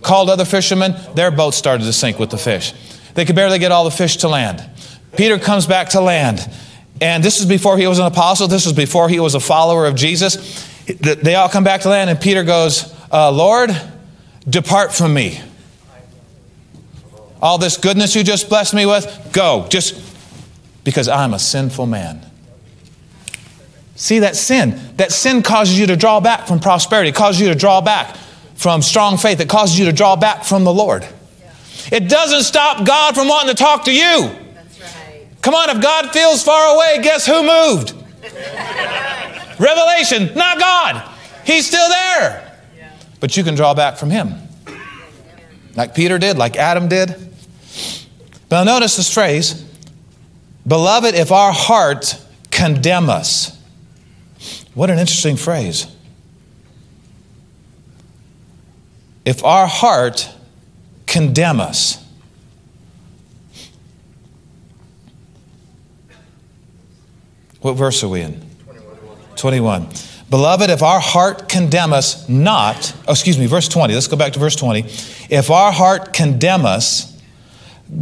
[0.00, 2.72] Called other fishermen, their boat started to sink with the fish.
[3.14, 4.64] They could barely get all the fish to land.
[5.16, 6.40] Peter comes back to land.
[7.00, 8.48] And this is before he was an apostle.
[8.48, 10.66] This is before he was a follower of Jesus.
[10.86, 13.70] They all come back to land, and Peter goes, uh, Lord,
[14.48, 15.40] depart from me.
[17.42, 19.66] All this goodness you just blessed me with, go.
[19.68, 20.00] Just
[20.84, 22.24] because I'm a sinful man.
[23.96, 24.80] See that sin.
[24.96, 28.16] That sin causes you to draw back from prosperity, it causes you to draw back
[28.54, 31.06] from strong faith, it causes you to draw back from the Lord.
[31.90, 34.30] It doesn't stop God from wanting to talk to you.
[35.40, 37.92] Come on, if God feels far away, guess who moved?
[39.58, 41.10] Revelation, not God.
[41.44, 42.56] He's still there.
[43.18, 44.34] But you can draw back from Him.
[45.74, 47.31] Like Peter did, like Adam did.
[48.52, 49.64] But notice this phrase
[50.66, 53.58] Beloved, if our heart condemn us.
[54.74, 55.86] What an interesting phrase.
[59.24, 60.28] If our heart
[61.06, 62.04] condemn us.
[67.62, 68.44] What verse are we in?
[69.36, 69.88] 21.
[70.28, 73.94] Beloved, if our heart condemn us not, oh, excuse me, verse 20.
[73.94, 74.82] Let's go back to verse 20.
[75.30, 77.11] If our heart condemn us,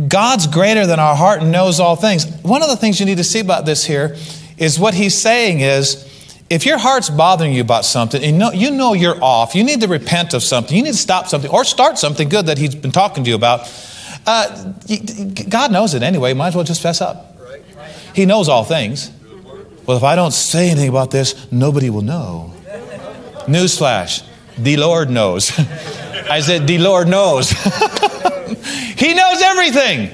[0.08, 2.26] God's greater than our heart and knows all things.
[2.42, 4.16] One of the things you need to see about this here
[4.56, 6.06] is what he's saying is
[6.48, 9.64] if your heart's bothering you about something and you know, you know you're off, you
[9.64, 12.58] need to repent of something, you need to stop something or start something good that
[12.58, 13.60] he's been talking to you about.
[14.26, 14.72] Uh,
[15.48, 17.36] God knows it anyway, might as well just fess up.
[18.14, 19.10] He knows all things.
[19.86, 22.52] Well, if I don't say anything about this, nobody will know.
[23.46, 24.24] Newsflash
[24.64, 25.52] the Lord knows.
[26.30, 27.52] I said, the Lord knows.
[28.96, 30.10] he knows everything.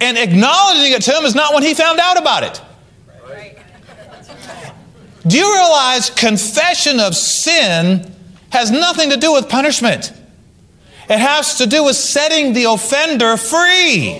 [0.00, 2.60] And acknowledging it to him is not when he found out about it.
[5.26, 8.10] Do you realize confession of sin
[8.50, 10.12] has nothing to do with punishment?
[11.10, 14.18] It has to do with setting the offender free.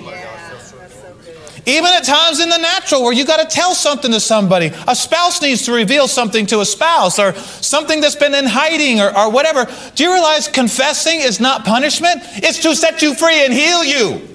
[1.67, 4.73] Even at times in the natural where you got to tell something to somebody.
[4.89, 9.01] A spouse needs to reveal something to a spouse or something that's been in hiding
[9.01, 9.67] or, or whatever.
[9.95, 12.21] Do you realize confessing is not punishment?
[12.37, 14.29] It's to set you free and heal you.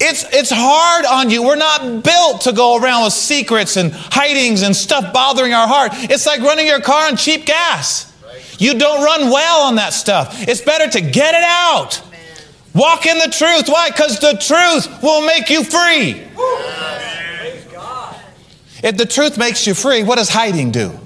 [0.00, 1.42] It's, it's hard on you.
[1.44, 5.92] We're not built to go around with secrets and hidings and stuff bothering our heart.
[5.94, 8.12] It's like running your car on cheap gas.
[8.58, 10.46] You don't run well on that stuff.
[10.48, 12.02] It's better to get it out.
[12.74, 13.68] Walk in the truth.
[13.68, 13.90] Why?
[13.90, 16.22] Because the truth will make you free.
[18.82, 20.98] If the truth makes you free, what does hiding do?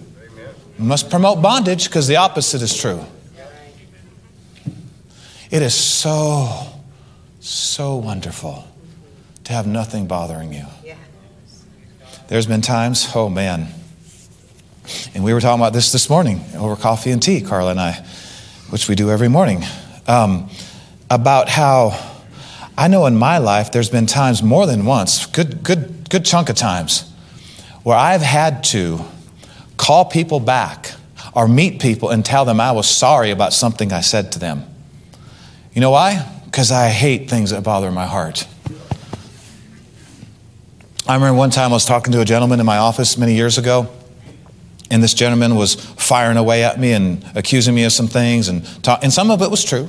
[0.78, 3.04] You must promote bondage because the opposite is true.
[5.50, 6.66] It is so,
[7.40, 8.66] so wonderful
[9.44, 10.66] to have nothing bothering you.
[12.28, 13.68] There's been times, oh man,
[15.14, 18.04] and we were talking about this this morning over coffee and tea, Carla and I,
[18.70, 19.64] which we do every morning.
[20.06, 20.50] Um,
[21.10, 21.98] about how
[22.76, 26.48] I know in my life there's been times more than once, good, good, good chunk
[26.48, 27.10] of times,
[27.82, 29.00] where I've had to
[29.76, 30.92] call people back
[31.34, 34.64] or meet people and tell them I was sorry about something I said to them.
[35.72, 36.24] You know why?
[36.44, 38.46] Because I hate things that bother my heart.
[41.06, 43.56] I remember one time I was talking to a gentleman in my office many years
[43.56, 43.88] ago,
[44.90, 48.64] and this gentleman was firing away at me and accusing me of some things, and,
[48.84, 49.88] talk, and some of it was true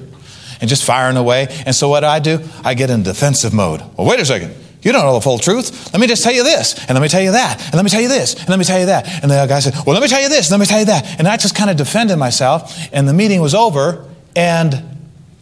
[0.62, 1.48] and just firing away.
[1.66, 2.40] And so what do I do?
[2.64, 3.82] I get in defensive mode.
[3.98, 4.56] Well, wait a second.
[4.82, 5.92] You don't know the full truth.
[5.94, 7.90] Let me just tell you this, and let me tell you that, and let me
[7.90, 9.22] tell you this, and let me tell you that.
[9.22, 11.20] And the guy said, Well, let me tell you this, let me tell you that.
[11.20, 14.82] And I just kind of defended myself, and the meeting was over, and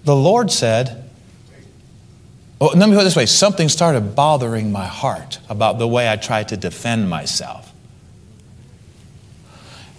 [0.05, 1.03] the Lord said,
[2.59, 6.09] well, let me put it this way something started bothering my heart about the way
[6.09, 7.71] I tried to defend myself.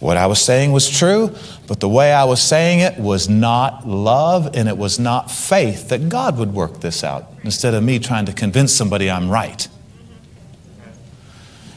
[0.00, 1.34] What I was saying was true,
[1.66, 5.88] but the way I was saying it was not love and it was not faith
[5.88, 9.66] that God would work this out instead of me trying to convince somebody I'm right.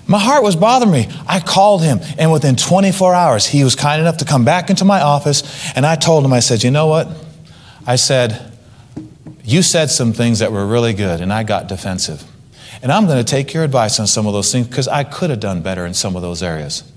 [0.06, 1.08] My heart was bothering me.
[1.26, 4.84] I called him, and within 24 hours, he was kind enough to come back into
[4.84, 7.08] my office, and I told him, I said, You know what?
[7.88, 8.52] I said,
[9.44, 12.24] You said some things that were really good, and I got defensive.
[12.84, 15.30] And I'm going to take your advice on some of those things because I could
[15.30, 16.91] have done better in some of those areas.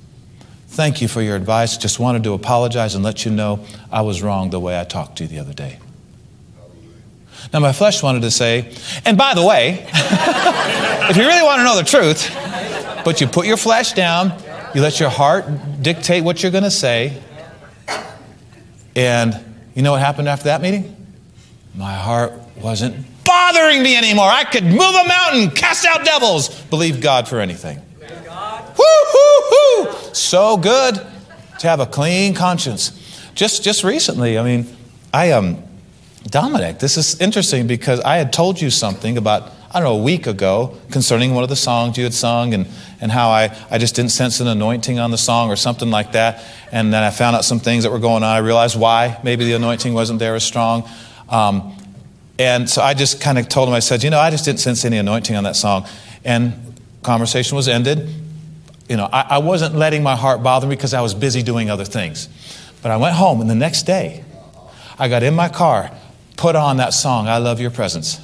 [0.75, 1.77] Thank you for your advice.
[1.77, 5.19] Just wanted to apologize and let you know I was wrong the way I talked
[5.19, 5.79] to you the other day.
[7.53, 11.65] Now, my flesh wanted to say, and by the way, if you really want to
[11.65, 12.29] know the truth,
[13.05, 14.33] but you put your flesh down,
[14.75, 15.45] you let your heart
[15.81, 17.23] dictate what you're going to say,
[18.97, 20.97] and you know what happened after that meeting?
[21.77, 24.27] My heart wasn't bothering me anymore.
[24.27, 27.81] I could move a mountain, cast out devils, believe God for anything.
[28.77, 28.85] Woo,
[30.15, 30.95] So good
[31.59, 32.93] to have a clean conscience.
[33.35, 34.77] Just, just recently, I mean,
[35.13, 35.61] I, um,
[36.23, 40.03] Dominic, this is interesting because I had told you something about, I don't know, a
[40.03, 42.69] week ago concerning one of the songs you had sung and,
[43.01, 46.13] and how I, I just didn't sense an anointing on the song or something like
[46.13, 46.45] that.
[46.71, 48.31] And then I found out some things that were going on.
[48.31, 50.89] I realized why maybe the anointing wasn't there as strong.
[51.29, 51.77] Um,
[52.39, 54.61] and so I just kind of told him, I said, you know, I just didn't
[54.61, 55.89] sense any anointing on that song.
[56.25, 58.09] And conversation was ended
[58.89, 61.71] you know, I, I wasn't letting my heart bother me because I was busy doing
[61.71, 62.29] other things.
[62.83, 64.25] But I went home, and the next day,
[64.99, 65.91] I got in my car,
[66.37, 68.21] put on that song, I Love Your Presence.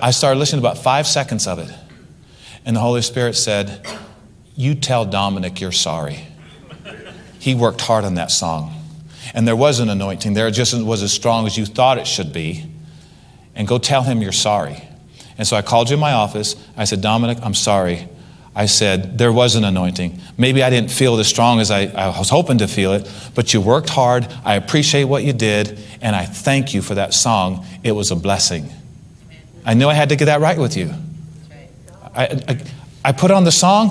[0.00, 1.70] I started listening to about five seconds of it.
[2.64, 3.86] And the Holy Spirit said,
[4.54, 6.26] You tell Dominic you're sorry.
[7.38, 8.72] He worked hard on that song.
[9.34, 12.06] And there was an anointing there, it just was as strong as you thought it
[12.06, 12.70] should be.
[13.54, 14.82] And go tell him you're sorry.
[15.38, 16.56] And so I called you in my office.
[16.76, 18.08] I said, Dominic, I'm sorry.
[18.58, 20.18] I said, there was an anointing.
[20.38, 23.06] Maybe I didn't feel it as strong as I, I, was hoping to feel it,
[23.34, 24.26] but you worked hard.
[24.46, 27.66] I appreciate what you did, and I thank you for that song.
[27.84, 28.70] It was a blessing.
[29.66, 30.90] I knew I had to get that right with you.
[32.14, 32.64] I, I,
[33.04, 33.90] I put on the song.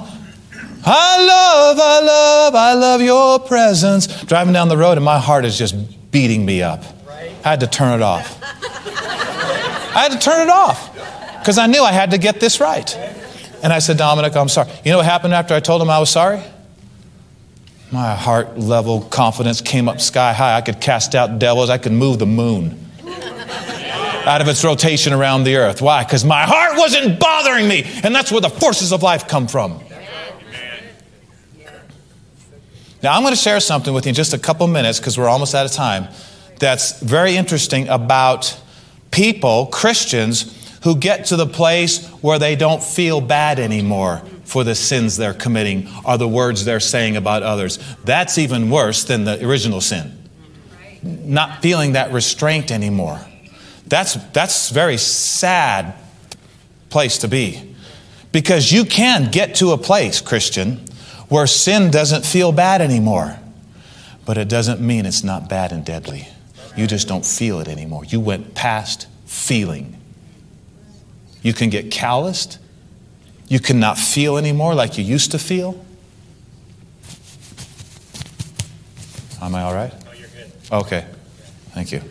[0.84, 4.24] I love, I love, I love your presence.
[4.24, 5.76] Driving down the road, and my heart is just
[6.09, 6.84] beating me up.
[7.07, 8.41] I had to turn it off.
[8.41, 10.91] I had to turn it off
[11.38, 13.14] because I knew I had to get this right.
[13.66, 14.70] And I said, Dominic, I'm sorry.
[14.84, 16.39] You know what happened after I told him I was sorry?
[17.91, 20.55] My heart level confidence came up sky high.
[20.55, 22.80] I could cast out devils, I could move the moon
[24.24, 25.82] out of its rotation around the earth.
[25.82, 26.03] Why?
[26.03, 27.89] Because my heart wasn't bothering me.
[28.03, 29.82] And that's where the forces of life come from.
[33.01, 35.28] Now, I'm going to share something with you in just a couple minutes because we're
[35.28, 36.07] almost out of time
[36.59, 38.61] that's very interesting about
[39.09, 44.75] people, Christians, who get to the place where they don't feel bad anymore for the
[44.75, 47.79] sins they're committing or the words they're saying about others.
[48.03, 50.15] That's even worse than the original sin.
[51.01, 53.19] Not feeling that restraint anymore.
[53.88, 55.95] That's, that's very sad
[56.91, 57.73] place to be.
[58.31, 60.86] Because you can get to a place, Christian,
[61.29, 63.39] where sin doesn't feel bad anymore.
[64.23, 66.27] But it doesn't mean it's not bad and deadly.
[66.77, 68.05] You just don't feel it anymore.
[68.05, 69.99] You went past feeling.
[71.45, 72.57] You can get calloused.
[73.49, 75.85] You cannot feel anymore like you used to feel.
[79.39, 79.93] Am I all right?
[79.93, 80.51] Oh, you're good.
[80.71, 81.05] Okay.
[81.69, 82.01] Thank you.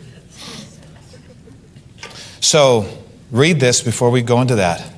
[2.39, 2.87] So,
[3.29, 4.89] read this before we go into that.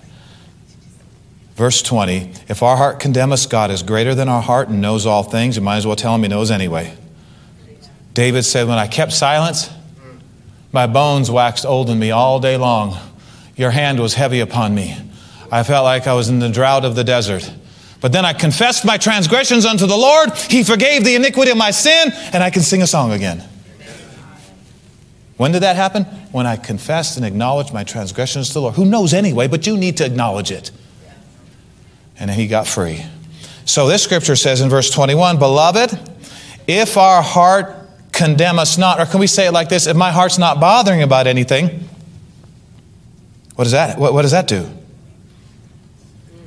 [1.56, 5.08] Verse 20 If our heart condemn us, God is greater than our heart and knows
[5.08, 5.56] all things.
[5.56, 6.96] You might as well tell him he knows anyway.
[8.14, 9.72] David said, When I kept silence,
[10.72, 13.00] my bones waxed old in me all day long.
[13.58, 14.96] Your hand was heavy upon me.
[15.52, 17.52] I felt like I was in the drought of the desert.
[18.00, 20.32] But then I confessed my transgressions unto the Lord.
[20.50, 23.44] He forgave the iniquity of my sin, and I can sing a song again.
[25.38, 26.04] When did that happen?
[26.32, 28.76] When I confessed and acknowledged my transgressions to the Lord.
[28.76, 30.72] Who knows anyway, but you need to acknowledge it.
[32.20, 33.06] And he got free.
[33.66, 36.00] So this scripture says in verse 21 Beloved,
[36.68, 37.76] if our heart
[38.12, 39.88] condemn us not, or can we say it like this?
[39.88, 41.88] If my heart's not bothering about anything,
[43.58, 44.70] what does that, what, what does that do?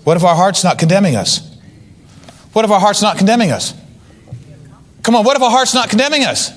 [0.04, 1.58] What if our heart's not condemning us?
[2.52, 3.74] What if our heart's not condemning us?
[5.02, 6.52] Come on, what if our heart's not condemning us?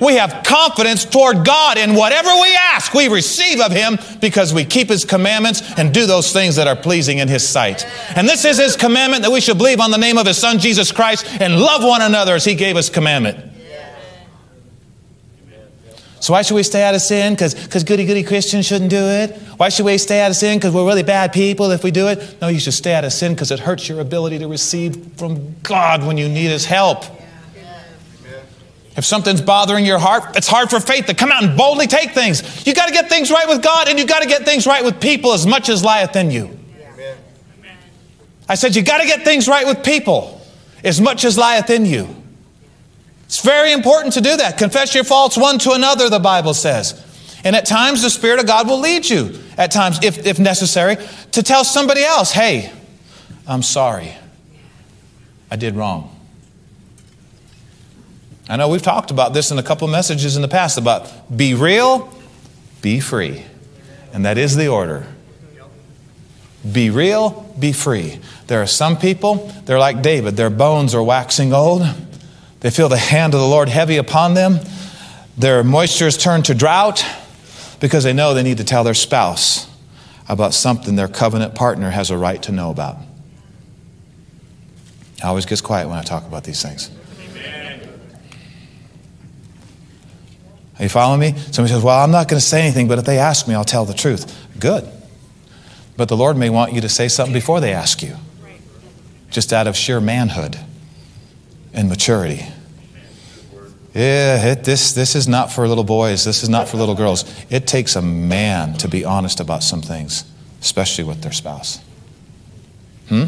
[0.00, 4.64] We have confidence toward God in whatever we ask, we receive of Him because we
[4.64, 7.86] keep His commandments and do those things that are pleasing in His sight.
[8.16, 10.58] And this is His commandment that we should believe on the name of His Son
[10.58, 13.51] Jesus Christ and love one another as He gave us commandment.
[16.22, 17.32] So why should we stay out of sin?
[17.32, 19.36] Because goody goody Christians shouldn't do it?
[19.56, 20.56] Why should we stay out of sin?
[20.56, 22.40] Because we're really bad people if we do it?
[22.40, 25.56] No, you should stay out of sin because it hurts your ability to receive from
[25.64, 27.04] God when you need His help.
[28.96, 32.12] If something's bothering your heart, it's hard for faith to come out and boldly take
[32.12, 32.64] things.
[32.68, 34.84] You got to get things right with God and you got to get things right
[34.84, 36.56] with people as much as lieth in you.
[38.48, 40.40] I said, you got to get things right with people
[40.84, 42.21] as much as lieth in you.
[43.32, 44.58] It's very important to do that.
[44.58, 47.02] Confess your faults one to another, the Bible says.
[47.42, 50.98] And at times, the Spirit of God will lead you, at times, if, if necessary,
[51.30, 52.70] to tell somebody else, hey,
[53.46, 54.14] I'm sorry.
[55.50, 56.14] I did wrong.
[58.50, 61.54] I know we've talked about this in a couple messages in the past about be
[61.54, 62.12] real,
[62.82, 63.46] be free.
[64.12, 65.06] And that is the order.
[66.70, 68.20] Be real, be free.
[68.48, 71.80] There are some people, they're like David, their bones are waxing old.
[72.62, 74.60] They feel the hand of the Lord heavy upon them.
[75.36, 77.04] Their moisture is turned to drought
[77.80, 79.68] because they know they need to tell their spouse
[80.28, 82.98] about something their covenant partner has a right to know about.
[85.24, 86.88] I always gets quiet when I talk about these things.
[90.78, 91.36] Are you following me?
[91.36, 93.64] Somebody says, Well, I'm not going to say anything, but if they ask me, I'll
[93.64, 94.48] tell the truth.
[94.58, 94.88] Good.
[95.96, 98.16] But the Lord may want you to say something before they ask you,
[99.30, 100.58] just out of sheer manhood
[101.72, 102.46] and maturity.
[103.94, 106.24] Yeah, it, this, this is not for little boys.
[106.24, 107.24] This is not for little girls.
[107.50, 110.24] It takes a man to be honest about some things,
[110.60, 111.78] especially with their spouse.
[113.08, 113.24] Hmm?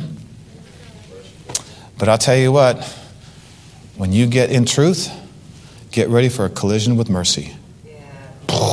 [1.99, 2.83] But I'll tell you what,
[3.97, 5.11] when you get in truth,
[5.91, 7.55] get ready for a collision with mercy.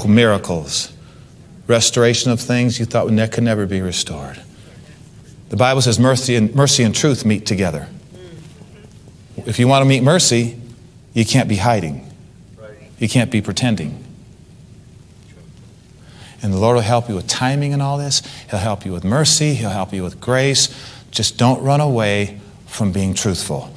[0.07, 0.93] miracles,
[1.67, 4.41] restoration of things you thought could never be restored.
[5.49, 7.89] The Bible says mercy and, mercy and truth meet together.
[9.45, 10.59] If you want to meet mercy,
[11.13, 12.07] you can't be hiding.
[12.99, 14.03] You can't be pretending.
[16.43, 18.21] And the Lord will help you with timing and all this.
[18.49, 19.53] He'll help you with mercy.
[19.53, 20.69] He'll help you with grace.
[21.11, 23.75] Just don't run away from being truthful.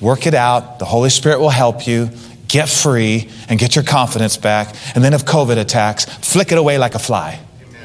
[0.00, 0.78] Work it out.
[0.78, 2.10] The Holy Spirit will help you.
[2.48, 4.74] Get free and get your confidence back.
[4.94, 7.40] And then if COVID attacks, flick it away like a fly.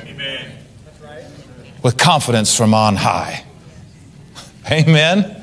[0.06, 0.52] Amen.
[1.84, 3.44] With confidence from on high.
[4.72, 5.43] Amen.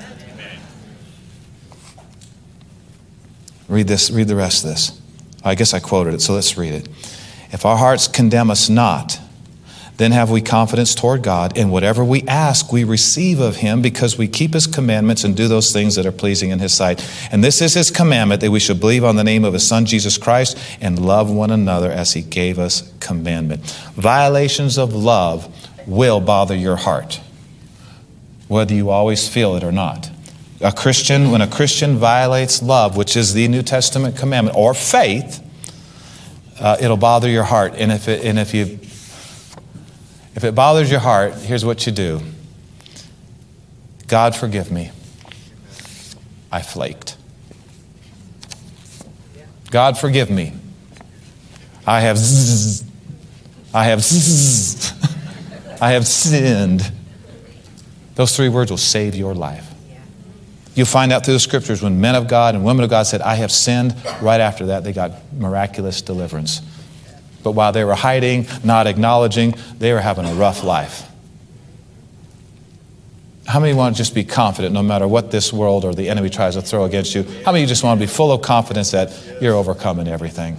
[3.71, 5.01] Read this, read the rest of this.
[5.45, 6.89] I guess I quoted it, so let's read it.
[7.53, 9.21] If our hearts condemn us not,
[9.97, 11.57] then have we confidence toward God.
[11.57, 15.47] In whatever we ask, we receive of Him because we keep His commandments and do
[15.47, 17.09] those things that are pleasing in His sight.
[17.31, 19.87] And this is His commandment that we should believe on the name of His Son,
[19.87, 23.61] Jesus Christ, and love one another as He gave us commandment.
[23.95, 25.49] Violations of love
[25.87, 27.21] will bother your heart,
[28.49, 30.11] whether you always feel it or not
[30.61, 35.43] a Christian, when a Christian violates love, which is the New Testament commandment, or faith,
[36.61, 37.75] uh, it'll bother your heart.
[37.77, 38.79] And if it, and if you,
[40.35, 42.21] if it bothers your heart, here's what you do.
[44.07, 44.91] God forgive me.
[46.53, 47.17] I flaked.
[49.71, 50.53] God forgive me.
[51.87, 52.85] I have zzz,
[53.73, 54.93] I have zzz,
[55.81, 56.93] I have sinned.
[58.17, 59.70] Those three words will save your life.
[60.75, 63.21] You find out through the scriptures when men of God and women of God said,
[63.23, 66.62] I have sinned, right after that, they got miraculous deliverance.
[67.43, 71.07] But while they were hiding, not acknowledging, they were having a rough life.
[73.47, 76.31] How many want to just be confident no matter what this world or the enemy
[76.31, 77.25] tries to throw against you?
[77.45, 80.57] How many just want to be full of confidence that you're overcoming everything?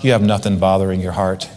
[0.00, 1.50] You have nothing bothering your heart.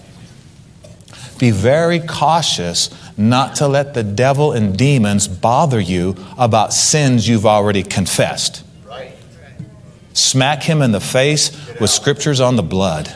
[1.38, 2.90] Be very cautious
[3.20, 8.64] not to let the devil and demons bother you about sins you've already confessed.
[10.14, 13.14] Smack him in the face with scriptures on the blood.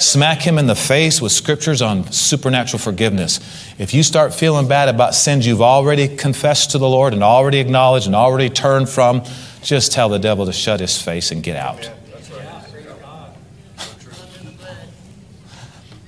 [0.00, 3.38] Smack him in the face with scriptures on supernatural forgiveness.
[3.78, 7.60] If you start feeling bad about sins you've already confessed to the Lord and already
[7.60, 9.22] acknowledged and already turned from,
[9.62, 11.90] just tell the devil to shut his face and get out.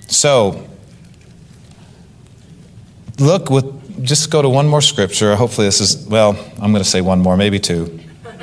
[0.09, 0.69] So,
[3.19, 5.35] look with, just go to one more scripture.
[5.37, 8.01] Hopefully, this is, well, I'm going to say one more, maybe two.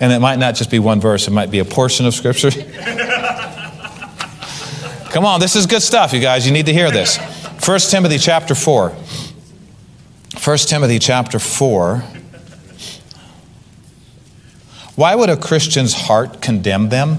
[0.00, 2.50] and it might not just be one verse, it might be a portion of scripture.
[5.10, 6.46] Come on, this is good stuff, you guys.
[6.46, 7.16] You need to hear this.
[7.64, 8.90] 1 Timothy chapter 4.
[8.90, 12.04] 1 Timothy chapter 4.
[14.96, 17.18] Why would a Christian's heart condemn them?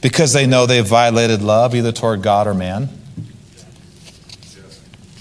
[0.00, 2.88] Because they know they've violated love either toward God or man.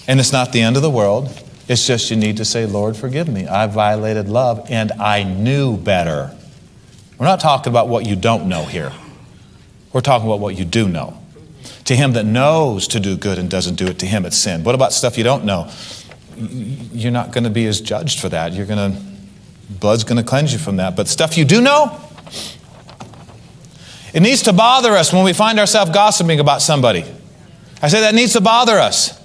[0.08, 1.30] And it's not the end of the world.
[1.68, 3.48] It's just you need to say, Lord, forgive me.
[3.48, 6.36] I violated love and I knew better.
[7.20, 8.92] We're not talking about what you don't know here.
[9.94, 11.16] We're talking about what you do know.
[11.86, 14.64] To him that knows to do good and doesn't do it, to him it's sin.
[14.64, 15.70] What about stuff you don't know?
[16.38, 18.54] You're not going to be as judged for that.
[18.54, 19.02] You're going to,
[19.70, 20.96] blood's going to cleanse you from that.
[20.96, 22.00] But stuff you do know,
[24.14, 27.06] it needs to bother us when we find ourselves gossiping about somebody.
[27.82, 29.18] I say that needs to bother us.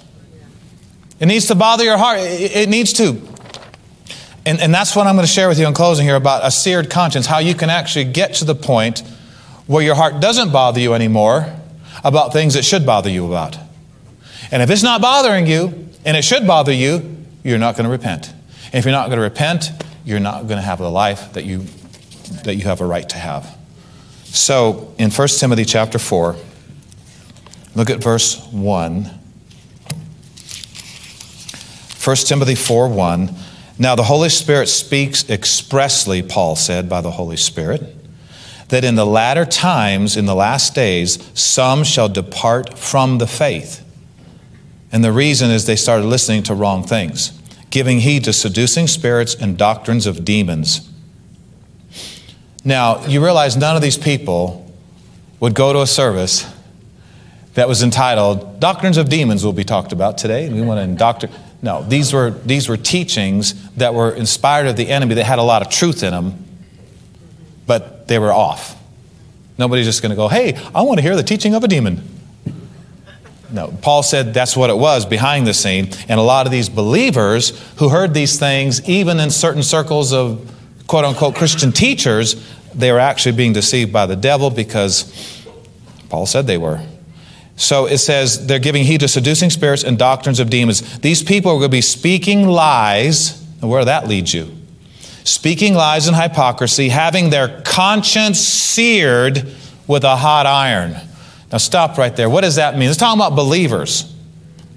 [1.20, 2.18] It needs to bother your heart.
[2.20, 3.20] It, needs to.
[4.45, 6.51] And, and that's what I'm going to share with you in closing here about a
[6.51, 9.03] seared conscience, how you can actually get to the point
[9.66, 11.55] where your heart doesn't bother you anymore
[12.03, 13.57] about things that should bother you about.
[14.51, 17.91] And if it's not bothering you, and it should bother you, you're not going to
[17.91, 18.30] repent.
[18.66, 19.70] And if you're not going to repent,
[20.05, 21.64] you're not going to have the life that you,
[22.45, 23.57] that you have a right to have.
[24.35, 26.35] So, in 1 Timothy chapter 4,
[27.76, 29.05] look at verse 1.
[32.05, 33.35] 1 Timothy 4 1.
[33.78, 37.95] Now, the Holy Spirit speaks expressly, Paul said, by the Holy Spirit,
[38.70, 43.85] that in the latter times, in the last days, some shall depart from the faith.
[44.91, 49.37] And the reason is they started listening to wrong things, giving heed to seducing spirits
[49.37, 50.91] and doctrines of demons
[52.64, 54.72] now, you realize none of these people
[55.38, 56.50] would go to a service
[57.54, 60.48] that was entitled Doctrines of Demons will be talked about today.
[60.48, 61.28] We want to doctor.
[61.62, 65.42] No, these were, these were teachings that were inspired of the enemy that had a
[65.42, 66.44] lot of truth in them,
[67.66, 68.80] but they were off.
[69.56, 72.02] Nobody's just going to go, hey, I want to hear the teaching of a demon.
[73.50, 75.90] No, Paul said that's what it was behind the scene.
[76.08, 80.50] And a lot of these believers who heard these things, even in certain circles of
[80.87, 82.35] quote unquote Christian teachers,
[82.74, 85.45] they were actually being deceived by the devil because
[86.09, 86.80] Paul said they were.
[87.57, 90.99] So it says they're giving heed to seducing spirits and doctrines of demons.
[90.99, 93.41] These people are going to be speaking lies.
[93.61, 94.51] And where that leads you?
[95.22, 99.53] Speaking lies and hypocrisy, having their conscience seared
[99.87, 100.97] with a hot iron.
[101.53, 102.28] Now stop right there.
[102.28, 102.89] What does that mean?
[102.89, 104.12] It's talking about believers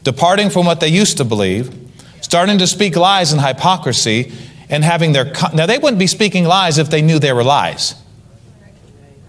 [0.03, 1.73] departing from what they used to believe,
[2.21, 4.31] starting to speak lies and hypocrisy,
[4.69, 5.31] and having their.
[5.53, 7.95] Now they wouldn't be speaking lies if they knew they were lies.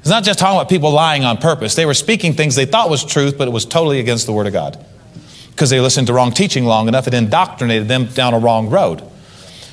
[0.00, 1.74] It's not just talking about people lying on purpose.
[1.74, 4.46] They were speaking things they thought was truth, but it was totally against the Word
[4.46, 4.84] of God.
[5.50, 9.02] Because they listened to wrong teaching long enough, it indoctrinated them down a wrong road.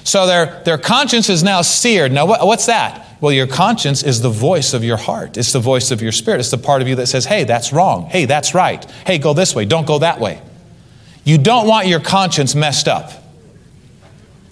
[0.04, 2.12] So their, their conscience is now seared.
[2.12, 3.18] Now, what, what's that?
[3.22, 5.38] Well, your conscience is the voice of your heart.
[5.38, 6.40] It's the voice of your spirit.
[6.40, 8.08] It's the part of you that says, hey, that's wrong.
[8.08, 8.84] Hey, that's right.
[9.06, 9.66] Hey, go this way.
[9.66, 10.42] Don't go that way.
[11.24, 13.12] You don't want your conscience messed up.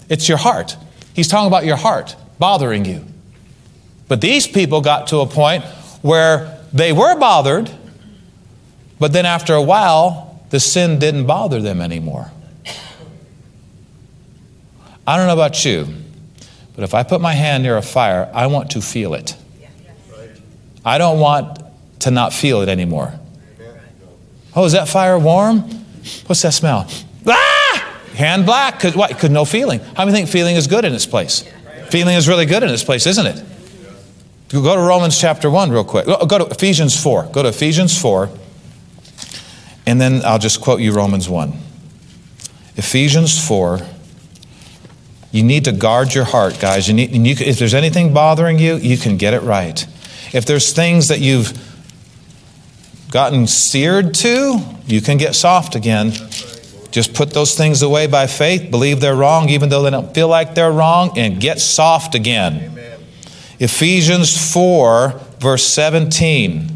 [0.08, 0.76] It's your heart.
[1.14, 3.04] He's talking about your heart bothering you.
[4.08, 5.64] But these people got to a point
[6.02, 7.70] where they were bothered,
[8.98, 12.30] but then after a while, the sin didn't bother them anymore.
[15.06, 15.86] I don't know about you,
[16.74, 19.36] but if I put my hand near a fire, I want to feel it.
[20.84, 21.60] I don't want
[22.00, 23.12] to not feel it anymore.
[24.54, 25.60] Oh, is that fire warm?
[26.26, 26.88] What's that smell?
[27.26, 27.53] Ah!
[28.14, 28.80] Hand black.
[28.80, 29.08] Cause, what?
[29.08, 29.80] Because no feeling.
[29.96, 31.44] How many think feeling is good in this place?
[31.90, 33.44] Feeling is really good in this place, isn't it?
[34.48, 36.06] Go to Romans chapter 1 real quick.
[36.06, 37.30] Go to Ephesians 4.
[37.32, 38.30] Go to Ephesians 4.
[39.86, 41.52] And then I'll just quote you Romans 1.
[42.76, 43.80] Ephesians 4.
[45.32, 46.86] You need to guard your heart, guys.
[46.86, 49.84] You need, you, if there's anything bothering you, you can get it right.
[50.32, 51.52] If there's things that you've
[53.10, 56.12] gotten seared to, you can get soft again.
[56.94, 60.28] Just put those things away by faith, believe they're wrong, even though they don't feel
[60.28, 62.78] like they're wrong, and get soft again.
[63.58, 66.70] Ephesians 4, verse 17.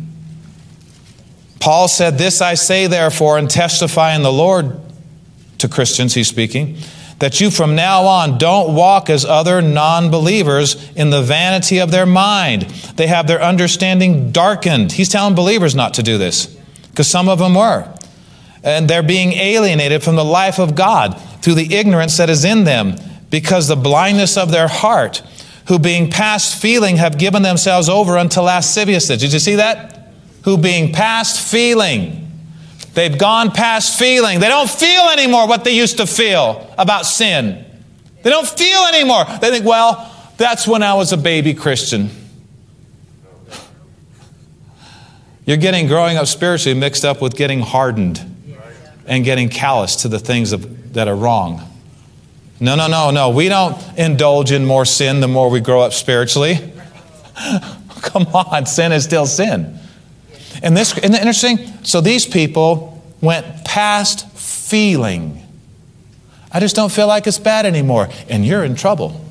[1.60, 4.80] Paul said, This I say, therefore, and testify in the Lord
[5.58, 6.78] to Christians, he's speaking,
[7.20, 11.92] that you from now on don't walk as other non believers in the vanity of
[11.92, 12.62] their mind.
[12.96, 14.90] They have their understanding darkened.
[14.90, 16.46] He's telling believers not to do this,
[16.90, 17.94] because some of them were.
[18.62, 22.64] And they're being alienated from the life of God through the ignorance that is in
[22.64, 22.96] them,
[23.30, 25.22] because the blindness of their heart
[25.68, 29.20] who being past feeling have given themselves over unto lasciviousness.
[29.20, 30.12] Did you see that?
[30.44, 32.30] Who being past feeling.
[32.94, 34.40] They've gone past feeling.
[34.40, 37.64] They don't feel anymore what they used to feel about sin.
[38.22, 39.24] They don't feel anymore.
[39.40, 42.10] They think, well, that's when I was a baby Christian.
[45.44, 48.27] You're getting growing up spiritually mixed up with getting hardened
[49.08, 51.62] and getting callous to the things of, that are wrong.
[52.60, 53.30] No, no, no, no.
[53.30, 56.72] We don't indulge in more sin the more we grow up spiritually.
[58.02, 59.78] Come on, sin is still sin.
[60.62, 61.58] And this isn't it interesting?
[61.84, 65.42] So these people went past feeling.
[66.50, 68.08] I just don't feel like it's bad anymore.
[68.28, 69.24] And you're in trouble.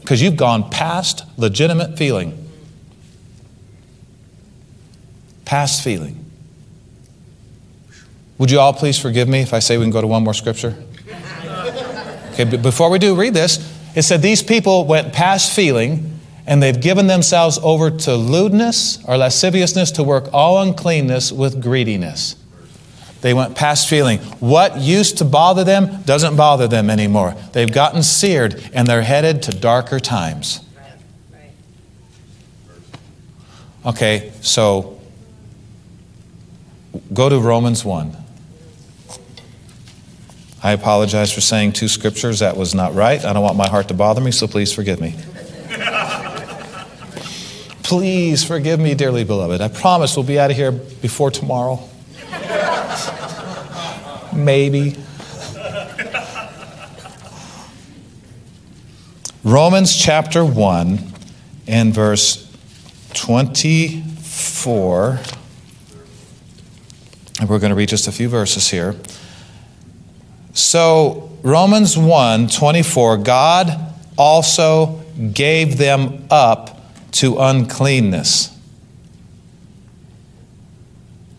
[0.00, 2.36] Because you've gone past legitimate feeling.
[5.44, 6.19] Past feeling.
[8.40, 10.32] Would you all please forgive me if I say we can go to one more
[10.32, 10.74] scripture?
[12.32, 13.58] Okay, but before we do, read this.
[13.94, 19.18] It said these people went past feeling and they've given themselves over to lewdness or
[19.18, 22.34] lasciviousness to work all uncleanness with greediness.
[23.20, 24.20] They went past feeling.
[24.40, 27.36] What used to bother them doesn't bother them anymore.
[27.52, 30.60] They've gotten seared and they're headed to darker times.
[33.84, 34.98] Okay, so
[37.12, 38.16] go to Romans 1.
[40.62, 42.40] I apologize for saying two scriptures.
[42.40, 43.24] That was not right.
[43.24, 45.16] I don't want my heart to bother me, so please forgive me.
[47.82, 49.62] please forgive me, dearly beloved.
[49.62, 51.80] I promise we'll be out of here before tomorrow.
[54.34, 54.96] Maybe.
[59.42, 60.98] Romans chapter 1
[61.66, 62.46] and verse
[63.14, 65.18] 24.
[67.40, 68.94] And we're going to read just a few verses here.
[70.52, 75.00] So, Romans 1 24, God also
[75.32, 76.80] gave them up
[77.12, 78.56] to uncleanness.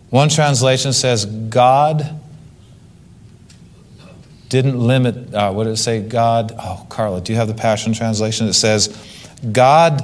[0.09, 2.20] One translation says, God
[4.49, 6.01] didn't limit, uh, what did it say?
[6.01, 8.47] God, oh, Carla, do you have the Passion Translation?
[8.47, 8.89] It says,
[9.49, 10.01] God,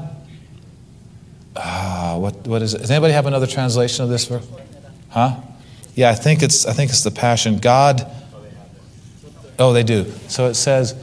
[1.53, 2.77] uh, what, what is it?
[2.77, 4.47] Does anybody have another translation of this verse?
[5.09, 5.41] Huh?
[5.95, 7.57] Yeah, I think it's, I think it's the Passion.
[7.57, 8.09] God,
[9.59, 10.11] Oh, they do.
[10.27, 10.93] So it says,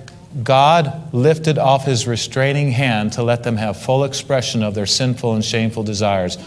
[0.43, 5.35] God lifted off his restraining hand to let them have full expression of their sinful
[5.35, 6.39] and shameful desires.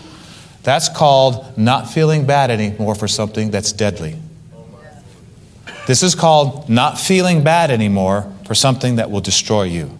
[0.63, 4.17] That's called not feeling bad anymore for something that's deadly.
[5.87, 9.97] This is called not feeling bad anymore for something that will destroy you.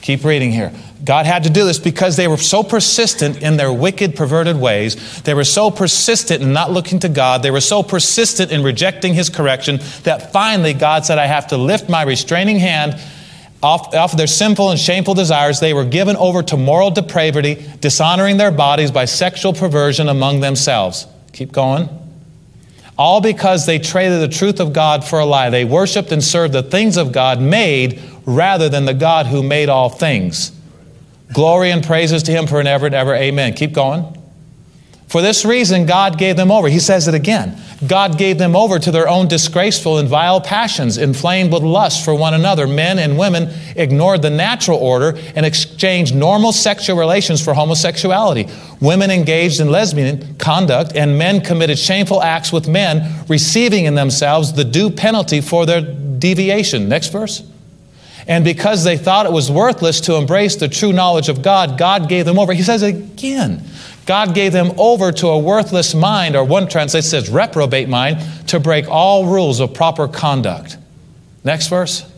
[0.00, 0.72] Keep reading here.
[1.04, 5.22] God had to do this because they were so persistent in their wicked, perverted ways.
[5.22, 7.42] They were so persistent in not looking to God.
[7.42, 11.58] They were so persistent in rejecting His correction that finally God said, I have to
[11.58, 12.98] lift my restraining hand
[13.62, 15.60] off, off of their sinful and shameful desires.
[15.60, 21.06] They were given over to moral depravity, dishonoring their bodies by sexual perversion among themselves.
[21.32, 21.88] Keep going.
[22.98, 25.50] All because they traded the truth of God for a lie.
[25.50, 29.68] They worshiped and served the things of God made rather than the God who made
[29.68, 30.55] all things.
[31.32, 33.14] Glory and praises to him for ever and ever.
[33.14, 33.54] Amen.
[33.54, 34.16] Keep going.
[35.08, 36.68] For this reason, God gave them over.
[36.68, 37.56] He says it again.
[37.86, 42.14] God gave them over to their own disgraceful and vile passions, inflamed with lust for
[42.14, 42.66] one another.
[42.66, 48.48] Men and women ignored the natural order and exchanged normal sexual relations for homosexuality.
[48.80, 54.54] Women engaged in lesbian conduct, and men committed shameful acts with men, receiving in themselves
[54.54, 56.88] the due penalty for their deviation.
[56.88, 57.44] Next verse.
[58.28, 62.08] And because they thought it was worthless to embrace the true knowledge of God, God
[62.08, 62.52] gave them over.
[62.52, 63.62] He says again,
[64.04, 68.18] God gave them over to a worthless mind, or one translation says reprobate mind,
[68.48, 70.76] to break all rules of proper conduct.
[71.44, 72.12] Next verse.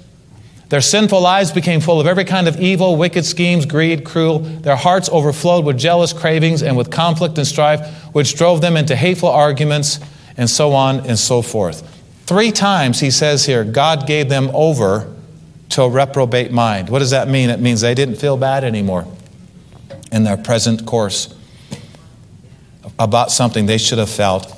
[0.71, 4.41] Their sinful lives became full of every kind of evil, wicked schemes, greed, cruel.
[4.41, 8.95] Their hearts overflowed with jealous cravings and with conflict and strife, which drove them into
[8.95, 9.99] hateful arguments,
[10.37, 11.83] and so on and so forth.
[12.27, 15.15] Three times he says here, God gave them over
[15.71, 16.89] to a reprobate mind.
[16.89, 17.51] What does that mean?
[17.51, 19.07] It means they didn't feel bad anymore
[20.11, 21.35] in their present course
[22.99, 24.53] about something they should have felt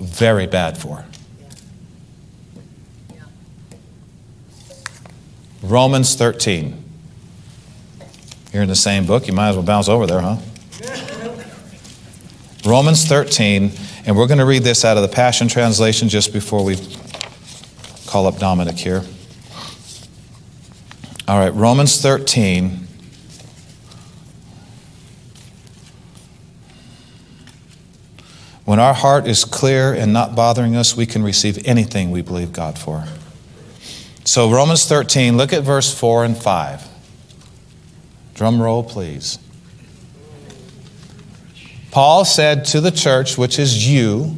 [0.00, 1.04] very bad for.
[5.62, 6.84] Romans 13.
[8.52, 10.38] You're in the same book, you might as well bounce over there, huh?
[12.66, 13.72] Romans 13,
[14.04, 16.76] and we're going to read this out of the Passion Translation just before we
[18.06, 19.04] call up Dominic here.
[21.30, 22.88] All right, Romans 13.
[28.64, 32.52] When our heart is clear and not bothering us, we can receive anything we believe
[32.52, 33.04] God for.
[34.24, 36.88] So, Romans 13, look at verse 4 and 5.
[38.34, 39.38] Drum roll, please.
[41.92, 44.36] Paul said to the church, which is you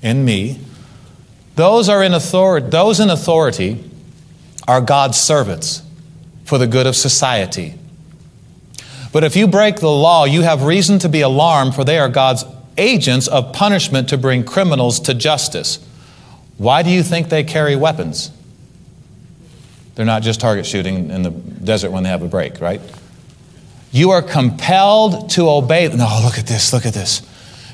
[0.00, 0.60] and me,
[1.56, 3.82] those are in authority, those in authority
[4.68, 5.82] are God's servants
[6.50, 7.74] for the good of society.
[9.12, 12.08] But if you break the law, you have reason to be alarmed, for they are
[12.08, 12.44] God's
[12.76, 15.78] agents of punishment to bring criminals to justice.
[16.58, 18.32] Why do you think they carry weapons?
[19.94, 22.80] They're not just target shooting in the desert when they have a break, right?
[23.92, 25.86] You are compelled to obey.
[25.86, 25.98] Them.
[25.98, 27.22] No, look at this, look at this.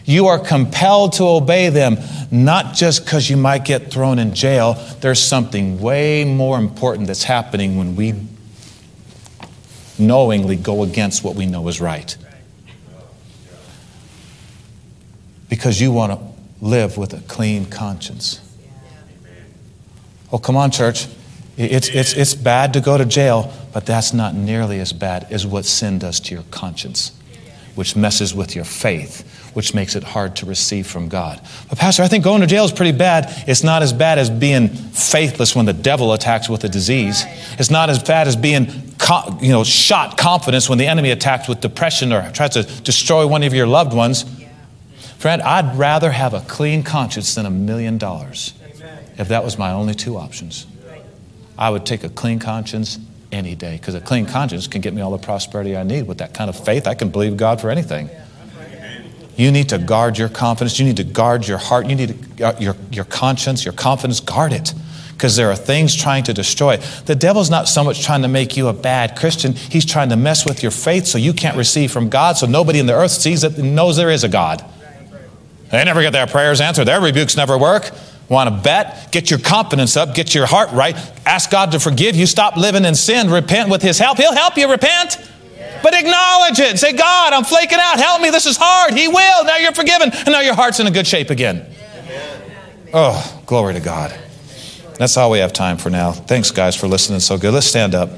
[0.04, 1.96] You are compelled to obey them,
[2.30, 4.74] not just because you might get thrown in jail.
[5.00, 8.14] There's something way more important that's happening when we
[9.98, 12.16] knowingly go against what we know is right.
[15.48, 18.40] Because you want to live with a clean conscience.
[20.32, 21.06] Oh, come on, church.
[21.56, 25.46] It's, it's, it's bad to go to jail, but that's not nearly as bad as
[25.46, 27.12] what sin does to your conscience,
[27.74, 29.24] which messes with your faith
[29.56, 31.40] which makes it hard to receive from God.
[31.70, 33.32] But, Pastor, I think going to jail is pretty bad.
[33.48, 37.24] It's not as bad as being faithless when the devil attacks with a disease.
[37.58, 38.66] It's not as bad as being
[39.40, 43.42] you know, shot confidence when the enemy attacks with depression or tries to destroy one
[43.44, 44.26] of your loved ones.
[45.16, 48.52] Friend, I'd rather have a clean conscience than a million dollars
[49.16, 50.66] if that was my only two options.
[51.56, 52.98] I would take a clean conscience
[53.32, 56.06] any day because a clean conscience can get me all the prosperity I need.
[56.06, 58.10] With that kind of faith, I can believe God for anything.
[59.36, 60.78] You need to guard your confidence.
[60.78, 61.86] You need to guard your heart.
[61.86, 64.20] You need to, uh, your, your conscience, your confidence.
[64.20, 64.72] Guard it
[65.16, 66.80] because there are things trying to destroy it.
[67.06, 70.16] The devil's not so much trying to make you a bad Christian, he's trying to
[70.16, 73.12] mess with your faith so you can't receive from God, so nobody in the earth
[73.12, 74.62] sees it and knows there is a God.
[75.70, 77.90] They never get their prayers answered, their rebukes never work.
[78.28, 79.10] Want to bet?
[79.12, 82.84] Get your confidence up, get your heart right, ask God to forgive you, stop living
[82.84, 84.18] in sin, repent with His help.
[84.18, 85.16] He'll help you repent.
[85.82, 86.78] But acknowledge it.
[86.78, 87.98] Say, God, I'm flaking out.
[87.98, 88.30] Help me.
[88.30, 88.94] This is hard.
[88.94, 89.44] He will.
[89.44, 90.10] Now you're forgiven.
[90.12, 91.66] And now your heart's in a good shape again.
[92.92, 94.18] Oh, glory to God.
[94.98, 96.12] That's all we have time for now.
[96.12, 97.52] Thanks, guys, for listening so good.
[97.52, 98.08] Let's stand up.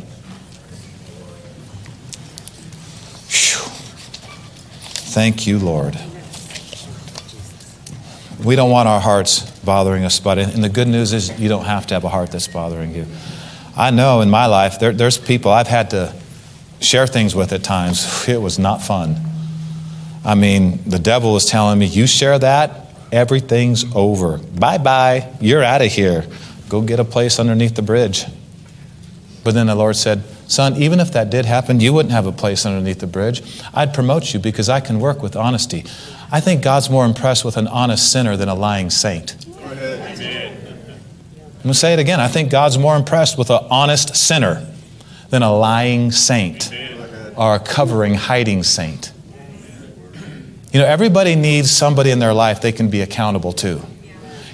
[3.30, 3.66] Whew.
[5.10, 5.98] Thank you, Lord.
[8.44, 11.64] We don't want our hearts bothering us, but and the good news is you don't
[11.64, 13.06] have to have a heart that's bothering you.
[13.76, 16.14] I know in my life there, there's people I've had to
[16.80, 18.28] share things with at times.
[18.28, 19.16] It was not fun.
[20.24, 24.38] I mean, the devil was telling me, You share that, everything's over.
[24.38, 26.26] Bye bye, you're out of here.
[26.68, 28.24] Go get a place underneath the bridge.
[29.42, 32.32] But then the Lord said, Son, even if that did happen, you wouldn't have a
[32.32, 33.42] place underneath the bridge.
[33.74, 35.84] I'd promote you because I can work with honesty.
[36.30, 39.36] I think God's more impressed with an honest sinner than a lying saint.
[39.46, 39.74] I'm
[41.62, 42.20] going to say it again.
[42.20, 44.66] I think God's more impressed with an honest sinner
[45.30, 46.72] than a lying saint
[47.36, 49.12] or a covering, hiding saint.
[50.72, 53.80] You know, everybody needs somebody in their life they can be accountable to.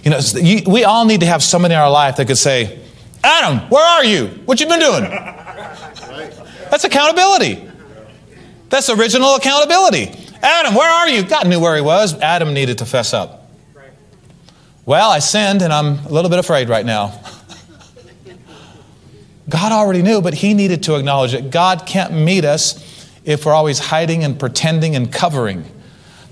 [0.04, 0.20] You know,
[0.66, 2.78] we all need to have somebody in our life that could say,
[3.22, 4.26] Adam, where are you?
[4.44, 5.04] What you been doing?
[6.70, 7.68] That's accountability.
[8.68, 10.12] That's original accountability.
[10.42, 11.22] Adam, where are you?
[11.22, 12.18] God knew where he was.
[12.20, 13.50] Adam needed to fess up.
[14.84, 17.18] Well, I sinned and I'm a little bit afraid right now.
[19.48, 21.50] God already knew, but he needed to acknowledge it.
[21.50, 25.64] God can't meet us if we're always hiding and pretending and covering.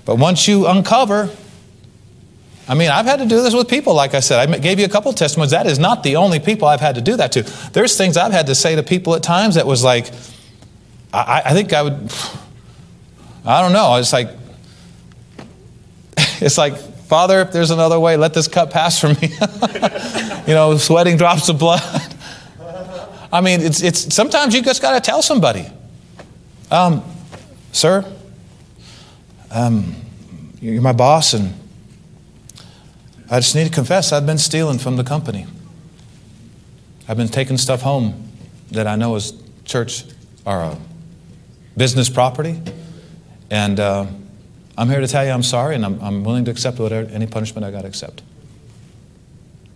[0.05, 1.29] But once you uncover,
[2.67, 4.49] I mean, I've had to do this with people, like I said.
[4.49, 5.51] I gave you a couple testimonies.
[5.51, 7.43] That is not the only people I've had to do that to.
[7.71, 10.11] There's things I've had to say to people at times that was like,
[11.13, 12.13] I, I think I would,
[13.45, 13.95] I don't know.
[13.95, 14.29] It's like,
[16.41, 19.27] it's like, Father, if there's another way, let this cup pass from me.
[20.47, 21.81] you know, sweating drops of blood.
[23.33, 25.65] I mean, it's, it's, sometimes you just got to tell somebody,
[26.69, 27.03] um,
[27.71, 28.05] sir,
[29.49, 29.95] um,
[30.61, 31.51] you're my boss, and
[33.31, 35.47] I just need to confess I've been stealing from the company.
[37.07, 38.29] I've been taking stuff home
[38.69, 39.33] that I know is
[39.65, 40.03] church
[40.45, 40.77] or a
[41.75, 42.61] business property.
[43.49, 44.05] And uh,
[44.77, 47.25] I'm here to tell you I'm sorry and I'm, I'm willing to accept whatever, any
[47.25, 48.21] punishment I got to accept.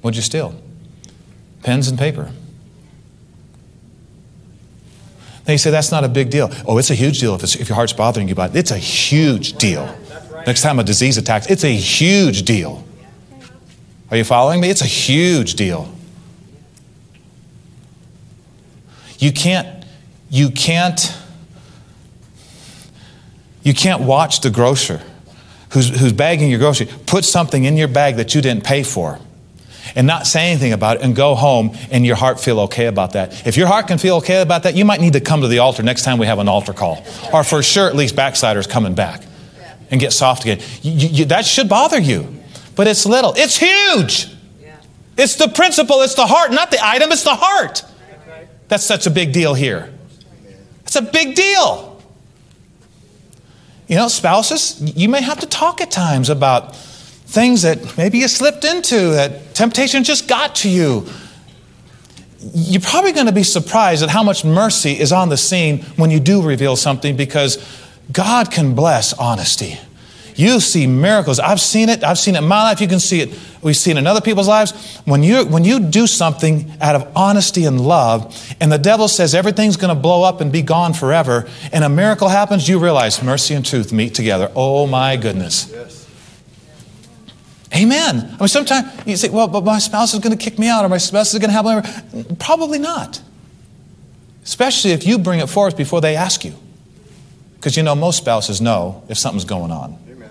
[0.01, 0.62] What'd you steal?
[1.64, 2.32] Pens and paper.
[5.48, 6.52] Then you say that's not a big deal.
[6.68, 8.56] Oh, it's a huge deal if, if your heart's bothering you by it.
[8.58, 9.98] It's a huge deal.
[10.45, 12.84] Next time a disease attacks, it's a huge deal.
[14.12, 14.70] Are you following me?
[14.70, 15.89] It's a huge deal.
[19.20, 19.86] You can't,
[20.30, 21.18] you can't,
[23.64, 25.02] you can't watch the grocer
[25.70, 29.18] who's, who's bagging your grocery put something in your bag that you didn't pay for
[29.96, 33.14] and not say anything about it and go home and your heart feel okay about
[33.14, 33.48] that.
[33.48, 35.60] If your heart can feel okay about that, you might need to come to the
[35.60, 37.06] altar next time we have an altar call.
[37.34, 39.24] Or for sure, at least backsliders coming back
[39.92, 40.60] and get soft again.
[40.82, 42.38] You, you, that should bother you
[42.78, 43.34] but it's little.
[43.36, 44.32] It's huge.
[45.18, 47.84] It's the principle, it's the heart, not the item, it's the heart.
[48.68, 49.92] That's such a big deal here.
[50.84, 52.02] It's a big deal.
[53.88, 56.76] You know, spouses, you may have to talk at times about
[57.28, 61.06] things that maybe you slipped into, that temptation just got to you.
[62.40, 66.10] You're probably going to be surprised at how much mercy is on the scene when
[66.10, 67.58] you do reveal something because
[68.12, 69.78] God can bless honesty.
[70.36, 71.40] You see miracles.
[71.40, 72.04] I've seen it.
[72.04, 72.80] I've seen it in my life.
[72.80, 73.38] You can see it.
[73.62, 74.98] We've seen it in other people's lives.
[75.04, 79.34] When you, when you do something out of honesty and love, and the devil says
[79.34, 83.22] everything's going to blow up and be gone forever, and a miracle happens, you realize
[83.24, 84.52] mercy and truth meet together.
[84.56, 85.72] Oh my goodness.
[85.72, 85.97] Yes.
[87.76, 88.36] Amen.
[88.36, 90.86] I mean, sometimes you say, well, but my spouse is going to kick me out,
[90.86, 92.36] or my spouse is going to have whatever.
[92.39, 93.22] Probably not.
[94.43, 96.53] Especially if you bring it forth before they ask you.
[97.55, 99.97] Because you know, most spouses know if something's going on.
[100.09, 100.30] Amen.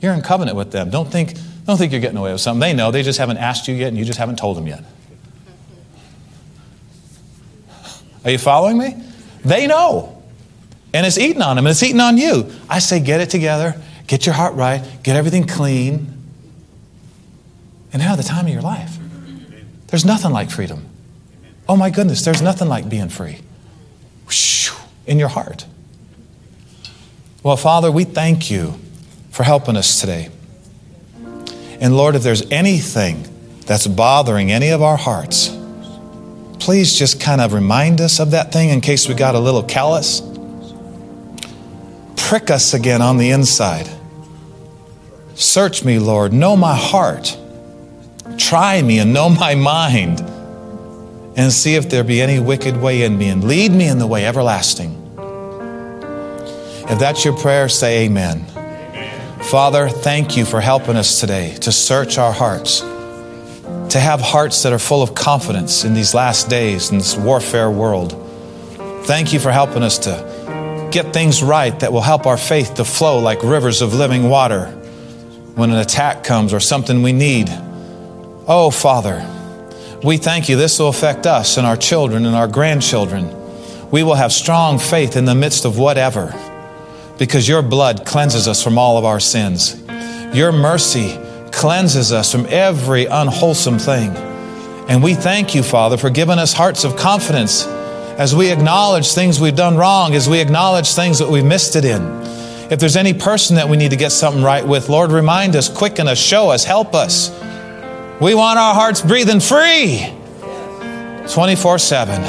[0.00, 0.90] You're in covenant with them.
[0.90, 1.34] Don't think,
[1.64, 2.60] don't think you're getting away with something.
[2.60, 2.90] They know.
[2.90, 4.84] They just haven't asked you yet, and you just haven't told them yet.
[8.24, 9.02] Are you following me?
[9.44, 10.22] They know.
[10.92, 12.52] And it's eating on them, and it's eating on you.
[12.68, 16.21] I say, get it together, get your heart right, get everything clean,
[17.92, 18.98] and have the time of your life.
[19.88, 20.86] There's nothing like freedom.
[21.68, 23.38] Oh my goodness, there's nothing like being free.
[25.06, 25.66] In your heart.
[27.42, 28.74] Well, Father, we thank you
[29.30, 30.30] for helping us today.
[31.80, 33.26] And Lord, if there's anything
[33.66, 35.48] that's bothering any of our hearts,
[36.60, 39.64] please just kind of remind us of that thing in case we got a little
[39.64, 40.22] callous.
[42.16, 43.88] Prick us again on the inside.
[45.34, 46.32] Search me, Lord.
[46.32, 47.36] Know my heart.
[48.42, 50.20] Try me and know my mind.
[51.36, 54.06] And see if there be any wicked way in me and lead me in the
[54.06, 54.98] way everlasting.
[56.90, 58.44] If that's your prayer, say amen.
[59.44, 64.72] Father, thank you for helping us today to search our hearts, to have hearts that
[64.72, 68.12] are full of confidence in these last days, in this warfare world.
[69.04, 72.84] Thank you for helping us to get things right that will help our faith to
[72.84, 74.66] flow like rivers of living water
[75.54, 77.48] when an attack comes or something we need.
[78.48, 79.28] Oh, Father,
[80.02, 80.56] We thank you.
[80.56, 83.30] This will affect us and our children and our grandchildren.
[83.92, 86.34] We will have strong faith in the midst of whatever
[87.18, 89.80] because your blood cleanses us from all of our sins.
[90.34, 91.16] Your mercy
[91.52, 94.10] cleanses us from every unwholesome thing.
[94.88, 99.38] And we thank you, Father, for giving us hearts of confidence as we acknowledge things
[99.40, 102.02] we've done wrong, as we acknowledge things that we've missed it in.
[102.72, 105.68] If there's any person that we need to get something right with, Lord, remind us,
[105.68, 107.30] quicken us, show us, help us.
[108.22, 110.06] We want our hearts breathing free
[111.28, 112.22] 24 7.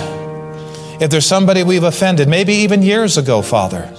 [0.99, 3.93] If there's somebody we've offended, maybe even years ago, Father,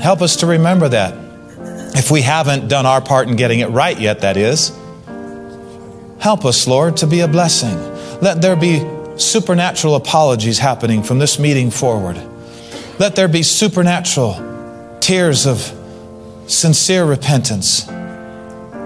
[0.00, 1.12] help us to remember that.
[1.96, 4.70] If we haven't done our part in getting it right yet, that is.
[6.20, 7.76] Help us, Lord, to be a blessing.
[8.20, 8.86] Let there be
[9.18, 12.16] supernatural apologies happening from this meeting forward.
[13.00, 15.58] Let there be supernatural tears of
[16.46, 17.90] sincere repentance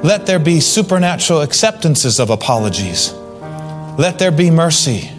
[0.05, 3.15] let there be supernatural acceptances of apologies.
[3.97, 5.11] Let there be mercy.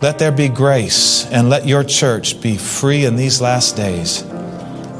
[0.00, 1.26] Let there be grace.
[1.26, 4.22] And let your church be free in these last days.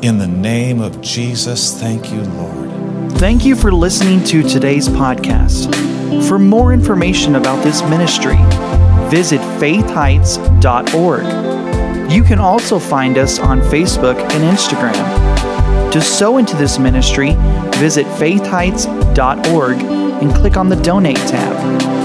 [0.03, 3.11] In the name of Jesus, thank you, Lord.
[3.15, 5.75] Thank you for listening to today's podcast.
[6.29, 8.37] For more information about this ministry,
[9.11, 12.13] visit faithheights.org.
[12.13, 15.40] You can also find us on Facebook and Instagram.
[15.93, 17.33] To sow into this ministry,
[17.79, 19.77] visit faithheights.org
[20.23, 22.00] and click on the Donate tab.